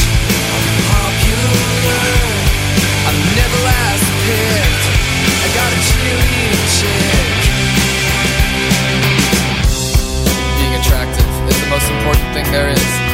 I'm 0.56 0.68
popular. 0.96 2.08
I'm 3.04 3.20
never 3.36 3.60
last 3.68 4.08
picked. 4.24 4.86
I 5.44 5.48
got 5.60 5.76
a 5.76 5.80
cheerleading 5.92 6.66
chick. 6.80 7.36
Being 10.56 10.76
attractive 10.80 11.28
is 11.52 11.58
the 11.60 11.68
most 11.68 11.92
important 12.00 12.32
thing 12.32 12.48
there 12.56 12.72
is. 12.72 13.05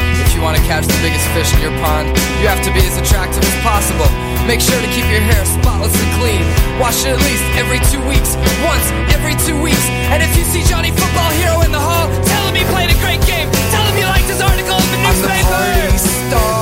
Want 0.42 0.58
to 0.58 0.64
catch 0.66 0.82
the 0.90 0.98
biggest 1.06 1.22
fish 1.38 1.54
in 1.54 1.62
your 1.62 1.70
pond, 1.78 2.10
you 2.42 2.50
have 2.50 2.58
to 2.66 2.72
be 2.74 2.82
as 2.82 2.98
attractive 2.98 3.46
as 3.46 3.56
possible. 3.62 4.10
Make 4.42 4.58
sure 4.58 4.74
to 4.74 4.90
keep 4.90 5.06
your 5.06 5.22
hair 5.22 5.38
spotless 5.46 5.94
and 5.94 6.10
clean. 6.18 6.42
Wash 6.82 7.06
it 7.06 7.14
at 7.14 7.22
least 7.22 7.46
every 7.54 7.78
two 7.94 8.02
weeks. 8.10 8.34
Once 8.66 8.82
every 9.14 9.38
two 9.46 9.54
weeks. 9.62 9.86
And 10.10 10.18
if 10.18 10.34
you 10.36 10.42
see 10.42 10.66
Johnny 10.66 10.90
Football 10.90 11.30
Hero 11.38 11.62
in 11.62 11.70
the 11.70 11.78
hall, 11.78 12.10
tell 12.26 12.42
him 12.50 12.58
he 12.58 12.66
played 12.74 12.90
a 12.90 12.98
great 12.98 13.22
game. 13.22 13.46
Tell 13.70 13.86
him 13.86 13.94
you 13.94 14.06
liked 14.10 14.26
his 14.26 14.42
article 14.42 14.82
in 14.82 14.88
the 14.90 14.98
newspaper. 15.06 15.30
I'm 15.30 15.38
the 15.38 15.46
party 15.46 15.98
star. 15.98 16.61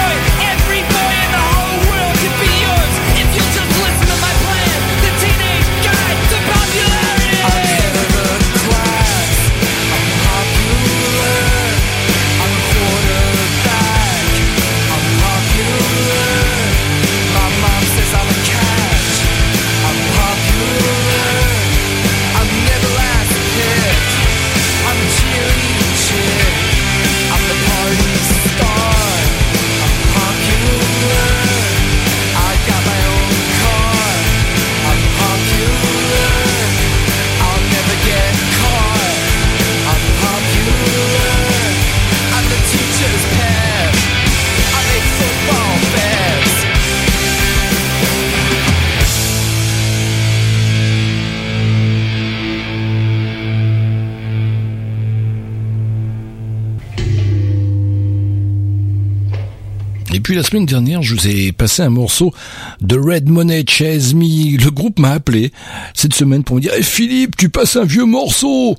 La 60.33 60.43
semaine 60.43 60.65
dernière, 60.65 61.01
je 61.01 61.13
vous 61.13 61.27
ai 61.27 61.51
passé 61.51 61.81
un 61.81 61.89
morceau 61.89 62.33
de 62.79 62.97
Red 62.97 63.27
Money 63.27 63.65
Chase 63.67 64.13
Me. 64.13 64.57
Le 64.57 64.71
groupe 64.71 64.97
m'a 64.97 65.11
appelé 65.11 65.51
cette 65.93 66.13
semaine 66.13 66.45
pour 66.45 66.55
me 66.55 66.61
dire 66.61 66.71
Eh, 66.77 66.83
Philippe, 66.83 67.35
tu 67.35 67.49
passes 67.49 67.75
un 67.75 67.83
vieux 67.83 68.05
morceau 68.05 68.77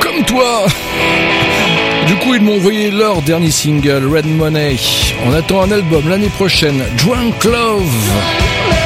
Comme 0.00 0.24
toi 0.26 0.66
Du 2.08 2.14
coup, 2.16 2.34
ils 2.34 2.42
m'ont 2.42 2.56
envoyé 2.56 2.90
leur 2.90 3.22
dernier 3.22 3.52
single, 3.52 4.08
Red 4.12 4.26
Money. 4.26 4.74
On 5.26 5.32
attend 5.32 5.62
un 5.62 5.70
album 5.70 6.08
l'année 6.08 6.30
prochaine, 6.30 6.82
Drunk 6.98 7.44
Love. 7.44 8.79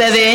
Faire, 0.00 0.29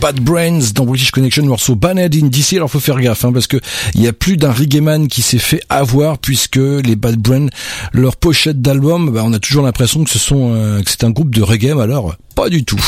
Bad 0.00 0.18
Brains 0.18 0.72
dans 0.74 0.86
British 0.86 1.10
Connection, 1.10 1.44
morceau 1.44 1.74
Banned 1.74 2.14
in 2.14 2.28
DC. 2.28 2.54
Alors, 2.54 2.70
faut 2.70 2.80
faire 2.80 2.98
gaffe, 2.98 3.26
hein, 3.26 3.32
parce 3.34 3.46
que 3.46 3.58
il 3.94 4.00
y 4.00 4.08
a 4.08 4.14
plus 4.14 4.38
d'un 4.38 4.50
reggaeman 4.50 5.08
qui 5.08 5.20
s'est 5.20 5.38
fait 5.38 5.60
avoir, 5.68 6.16
puisque 6.16 6.56
les 6.56 6.96
Bad 6.96 7.16
Brains, 7.16 7.48
leur 7.92 8.16
pochette 8.16 8.62
d'album, 8.62 9.10
bah, 9.10 9.20
on 9.24 9.32
a 9.34 9.38
toujours 9.38 9.62
l'impression 9.62 10.02
que 10.02 10.08
ce 10.08 10.18
sont, 10.18 10.54
euh, 10.54 10.80
que 10.80 10.90
c'est 10.90 11.04
un 11.04 11.10
groupe 11.10 11.34
de 11.34 11.42
reggae, 11.42 11.74
mais 11.74 11.82
alors, 11.82 12.14
pas 12.34 12.48
du 12.48 12.64
tout. 12.64 12.80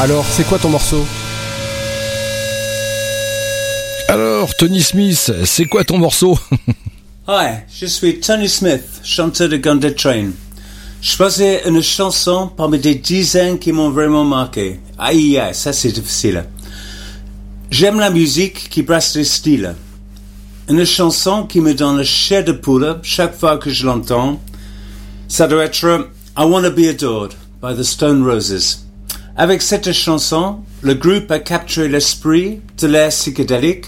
Alors, 0.00 0.24
c'est 0.30 0.44
quoi 0.44 0.58
ton 0.58 0.70
morceau? 0.70 1.04
Alors, 4.08 4.54
Tony 4.54 4.82
Smith, 4.82 5.30
c'est 5.44 5.66
quoi 5.66 5.84
ton 5.84 5.98
morceau? 5.98 6.38
Hi, 7.28 7.58
je 7.78 7.84
suis 7.84 8.18
Tony 8.20 8.48
Smith, 8.48 8.82
chanteur 9.04 9.50
de 9.50 9.58
Gun 9.58 9.78
Train. 9.94 10.30
Faisais 11.00 11.62
une 11.66 11.82
chanson 11.82 12.48
parmi 12.48 12.78
des 12.78 12.94
dizaines 12.94 13.58
qui 13.58 13.72
m'ont 13.72 13.90
vraiment 13.90 14.24
marqué. 14.24 14.80
Aïe, 14.98 15.38
aïe, 15.38 15.54
ça 15.54 15.72
c'est 15.72 15.92
difficile. 15.92 16.44
J'aime 17.70 17.98
la 17.98 18.10
musique 18.10 18.68
qui 18.68 18.82
brasse 18.82 19.14
les 19.16 19.24
styles. 19.24 19.74
Une 20.68 20.84
chanson 20.84 21.44
qui 21.44 21.60
me 21.60 21.74
donne 21.74 21.98
le 21.98 22.04
chair 22.04 22.44
de 22.44 22.52
poule 22.52 22.98
chaque 23.02 23.36
fois 23.36 23.58
que 23.58 23.70
je 23.70 23.86
l'entends. 23.86 24.40
Ça 25.28 25.46
doit 25.46 25.64
être 25.64 26.08
I 26.36 26.44
Wanna 26.44 26.70
Be 26.70 26.88
Adored 26.90 27.32
by 27.62 27.74
the 27.76 27.82
Stone 27.82 28.24
Roses. 28.24 28.86
Avec 29.36 29.62
cette 29.62 29.92
chanson, 29.92 30.58
le 30.82 30.94
groupe 30.94 31.30
a 31.30 31.38
capturé 31.38 31.88
l'esprit 31.88 32.60
de 32.80 32.86
l'air 32.86 33.10
psychédélique 33.10 33.86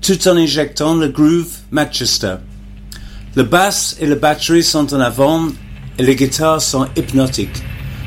tout 0.00 0.28
en 0.28 0.36
injectant 0.36 0.94
le 0.94 1.08
groove 1.08 1.48
Manchester. 1.70 2.36
Le 3.36 3.42
basse 3.42 3.96
et 4.00 4.06
la 4.06 4.16
batterie 4.16 4.62
sont 4.62 4.92
en 4.92 5.00
avant 5.00 5.48
les 6.02 6.16
guitares 6.16 6.60
sont 6.60 6.88
hypnotiques. 6.96 7.62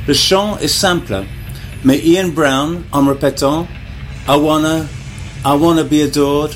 Le 0.08 0.14
chant 0.14 0.58
est 0.60 0.68
simple, 0.68 1.24
mais 1.84 2.00
Ian 2.00 2.28
Brown, 2.28 2.82
en 2.92 3.06
répétant 3.06 3.68
I 4.28 4.36
wanna, 4.36 4.86
I 5.46 5.56
wanna 5.58 5.84
be 5.84 6.02
adored, 6.04 6.52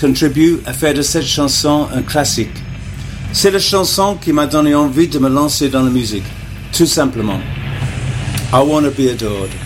contribue 0.00 0.60
à 0.64 0.72
faire 0.72 0.94
de 0.94 1.02
cette 1.02 1.26
chanson 1.26 1.88
un 1.92 2.02
classique. 2.02 2.62
C'est 3.32 3.50
la 3.50 3.58
chanson 3.58 4.16
qui 4.20 4.32
m'a 4.32 4.46
donné 4.46 4.74
envie 4.74 5.08
de 5.08 5.18
me 5.18 5.28
lancer 5.28 5.68
dans 5.68 5.82
la 5.82 5.90
musique, 5.90 6.24
tout 6.72 6.86
simplement. 6.86 7.40
I 8.52 8.62
wanna 8.64 8.90
be 8.90 9.08
adored. 9.10 9.65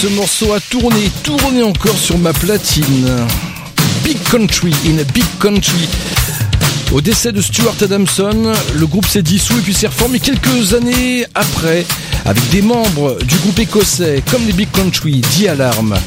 ce 0.00 0.06
morceau 0.06 0.52
a 0.52 0.60
tourné, 0.60 1.10
tourné 1.24 1.60
encore 1.64 1.98
sur 1.98 2.18
ma 2.18 2.32
platine. 2.32 3.08
Big 4.04 4.16
Country 4.30 4.72
in 4.86 4.98
a 4.98 5.04
Big 5.12 5.24
Country. 5.40 5.88
Au 6.92 7.00
décès 7.00 7.32
de 7.32 7.40
Stuart 7.40 7.74
Adamson, 7.82 8.52
le 8.76 8.86
groupe 8.86 9.06
s'est 9.06 9.22
dissous 9.22 9.58
et 9.58 9.62
puis 9.62 9.74
s'est 9.74 9.88
reformé 9.88 10.20
quelques 10.20 10.74
années 10.74 11.26
après 11.34 11.84
avec 12.26 12.48
des 12.50 12.62
membres 12.62 13.18
du 13.24 13.36
groupe 13.38 13.58
écossais 13.58 14.22
comme 14.30 14.46
les 14.46 14.52
Big 14.52 14.70
Country, 14.70 15.20
dit 15.32 15.48
Alarme. 15.48 15.98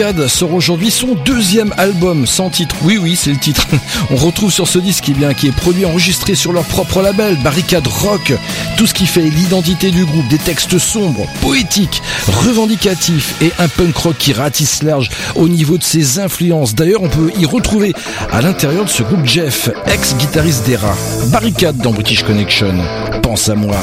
Arcade 0.00 0.28
sort 0.28 0.54
aujourd'hui 0.54 0.90
son 0.90 1.14
deuxième 1.26 1.74
album 1.76 2.26
sans 2.26 2.48
titre. 2.48 2.74
Oui, 2.84 2.96
oui, 2.96 3.16
c'est 3.16 3.32
le 3.32 3.36
titre. 3.36 3.66
On 4.10 4.16
retrouve 4.16 4.50
sur 4.50 4.66
ce 4.66 4.78
disque 4.78 5.04
eh 5.10 5.12
bien, 5.12 5.34
qui 5.34 5.48
est 5.48 5.52
produit, 5.52 5.84
enregistré 5.84 6.34
sur 6.34 6.52
leur 6.52 6.64
propre 6.64 7.02
label, 7.02 7.36
Barricade 7.42 7.86
Rock, 7.86 8.32
tout 8.78 8.86
ce 8.86 8.94
qui 8.94 9.04
fait 9.04 9.20
l'identité 9.20 9.90
du 9.90 10.06
groupe, 10.06 10.26
des 10.28 10.38
textes 10.38 10.78
sombres, 10.78 11.26
poétiques, 11.42 12.00
revendicatifs 12.28 13.34
et 13.42 13.52
un 13.58 13.68
punk 13.68 13.94
rock 13.96 14.16
qui 14.18 14.32
ratisse 14.32 14.82
large 14.82 15.10
au 15.34 15.48
niveau 15.48 15.76
de 15.76 15.84
ses 15.84 16.18
influences. 16.18 16.74
D'ailleurs, 16.74 17.02
on 17.02 17.10
peut 17.10 17.30
y 17.38 17.44
retrouver 17.44 17.92
à 18.32 18.40
l'intérieur 18.40 18.86
de 18.86 18.90
ce 18.90 19.02
groupe 19.02 19.26
Jeff, 19.26 19.68
ex-guitariste 19.86 20.64
des 20.64 20.76
rats, 20.76 20.96
Barricade 21.26 21.76
dans 21.76 21.92
British 21.92 22.22
Connection. 22.22 22.74
Pense 23.22 23.50
à 23.50 23.54
moi. 23.54 23.76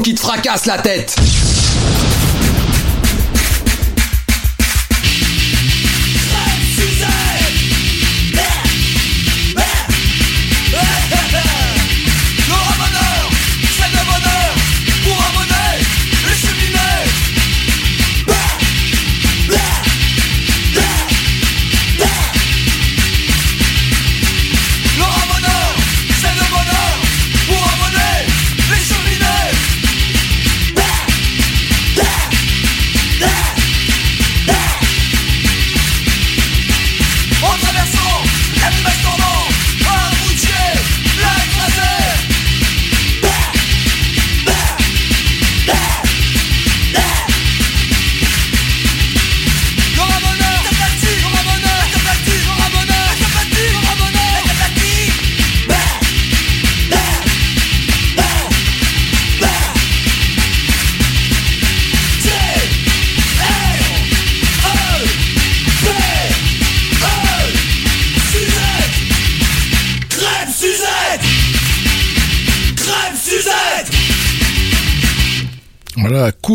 qui 0.00 0.14
te 0.14 0.20
fracasse 0.20 0.66
la 0.66 0.78
tête. 0.78 1.16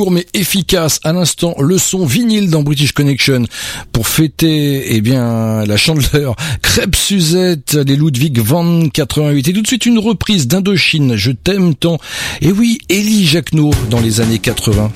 mais 0.05 0.25
efficace. 0.33 0.99
À 1.03 1.13
l'instant, 1.13 1.55
le 1.59 1.77
son 1.77 2.05
vinyle 2.05 2.49
dans 2.49 2.61
British 2.61 2.91
Connection 2.91 3.43
pour 3.91 4.07
fêter 4.07 4.95
eh 4.95 5.01
bien 5.01 5.65
la 5.65 5.77
chandeleur 5.77 6.35
Crêpe 6.61 6.95
Suzette 6.95 7.77
des 7.77 7.95
Ludwig 7.95 8.39
van 8.39 8.89
88. 8.89 9.47
Et 9.47 9.53
tout 9.53 9.61
de 9.61 9.67
suite 9.67 9.85
une 9.85 9.99
reprise 9.99 10.47
d'Indochine, 10.47 11.15
Je 11.15 11.31
t'aime 11.31 11.75
tant. 11.75 11.97
Et 12.41 12.51
oui, 12.51 12.77
Elie 12.89 13.25
Jacquenot 13.25 13.71
dans 13.89 13.99
les 13.99 14.21
années 14.21 14.39
80. 14.39 14.91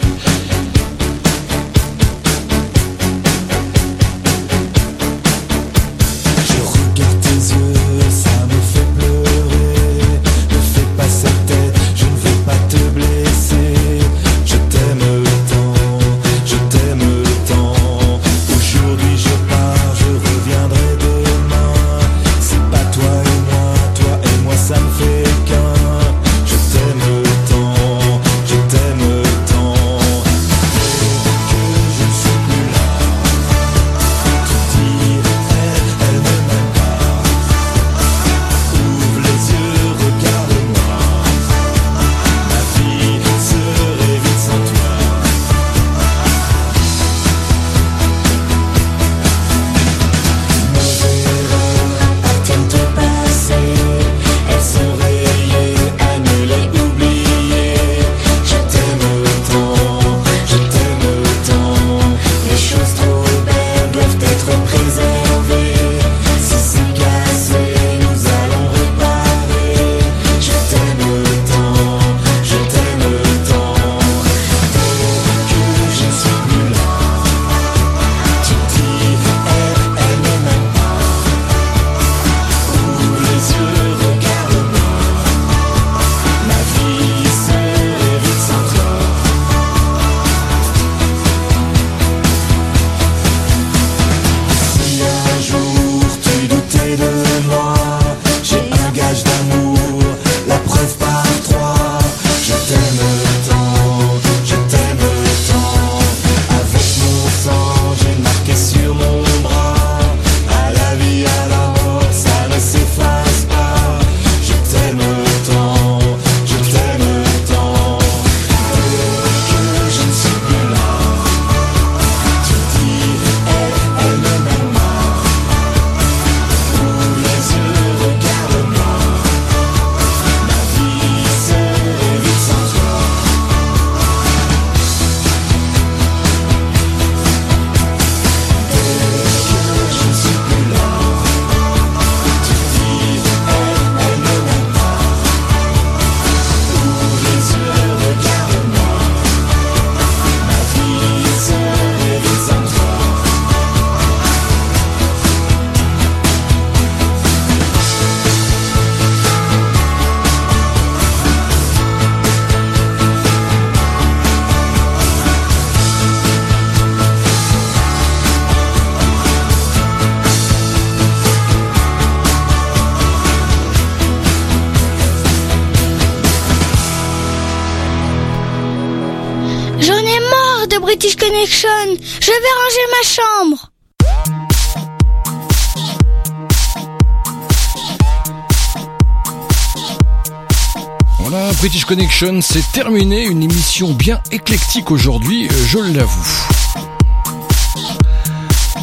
British 191.62 191.86
Connection, 191.86 192.42
c'est 192.42 192.72
terminé. 192.72 193.24
Une 193.24 193.44
émission 193.44 193.94
bien 193.94 194.20
éclectique 194.32 194.90
aujourd'hui, 194.90 195.48
euh, 195.48 195.52
je 195.68 195.78
l'avoue. 195.78 196.28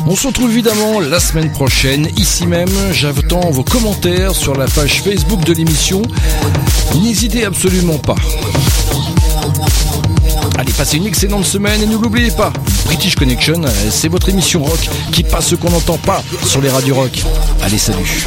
On 0.07 0.15
se 0.15 0.29
retrouve 0.29 0.53
évidemment 0.53 1.01
la 1.01 1.19
semaine 1.19 1.51
prochaine, 1.51 2.09
ici 2.17 2.47
même. 2.47 2.71
J'attends 2.93 3.51
vos 3.51 3.65
commentaires 3.65 4.33
sur 4.33 4.55
la 4.55 4.67
page 4.67 5.03
Facebook 5.03 5.45
de 5.45 5.55
l'émission. 5.55 6.03
N'hésitez 7.03 7.45
absolument 7.45 7.99
pas. 7.99 8.15
Allez, 10.59 10.73
passez 10.73 10.97
une 10.97 11.07
excellente 11.07 11.45
semaine 11.45 11.81
et 11.81 11.87
ne 11.87 11.97
l'oubliez 11.97 12.33
pas, 12.33 12.53
British 12.87 13.15
Connection, 13.15 13.63
euh, 13.63 13.71
c'est 13.91 14.09
votre 14.09 14.29
émission 14.29 14.65
rock 14.65 14.91
qui 15.13 15.23
passe 15.23 15.47
ce 15.47 15.55
qu'on 15.55 15.71
n'entend 15.71 15.99
pas 15.99 16.21
sur 16.45 16.61
les 16.61 16.69
radios 16.69 16.97
rock. 16.97 17.23
Allez, 17.63 17.79
salut. 17.79 18.27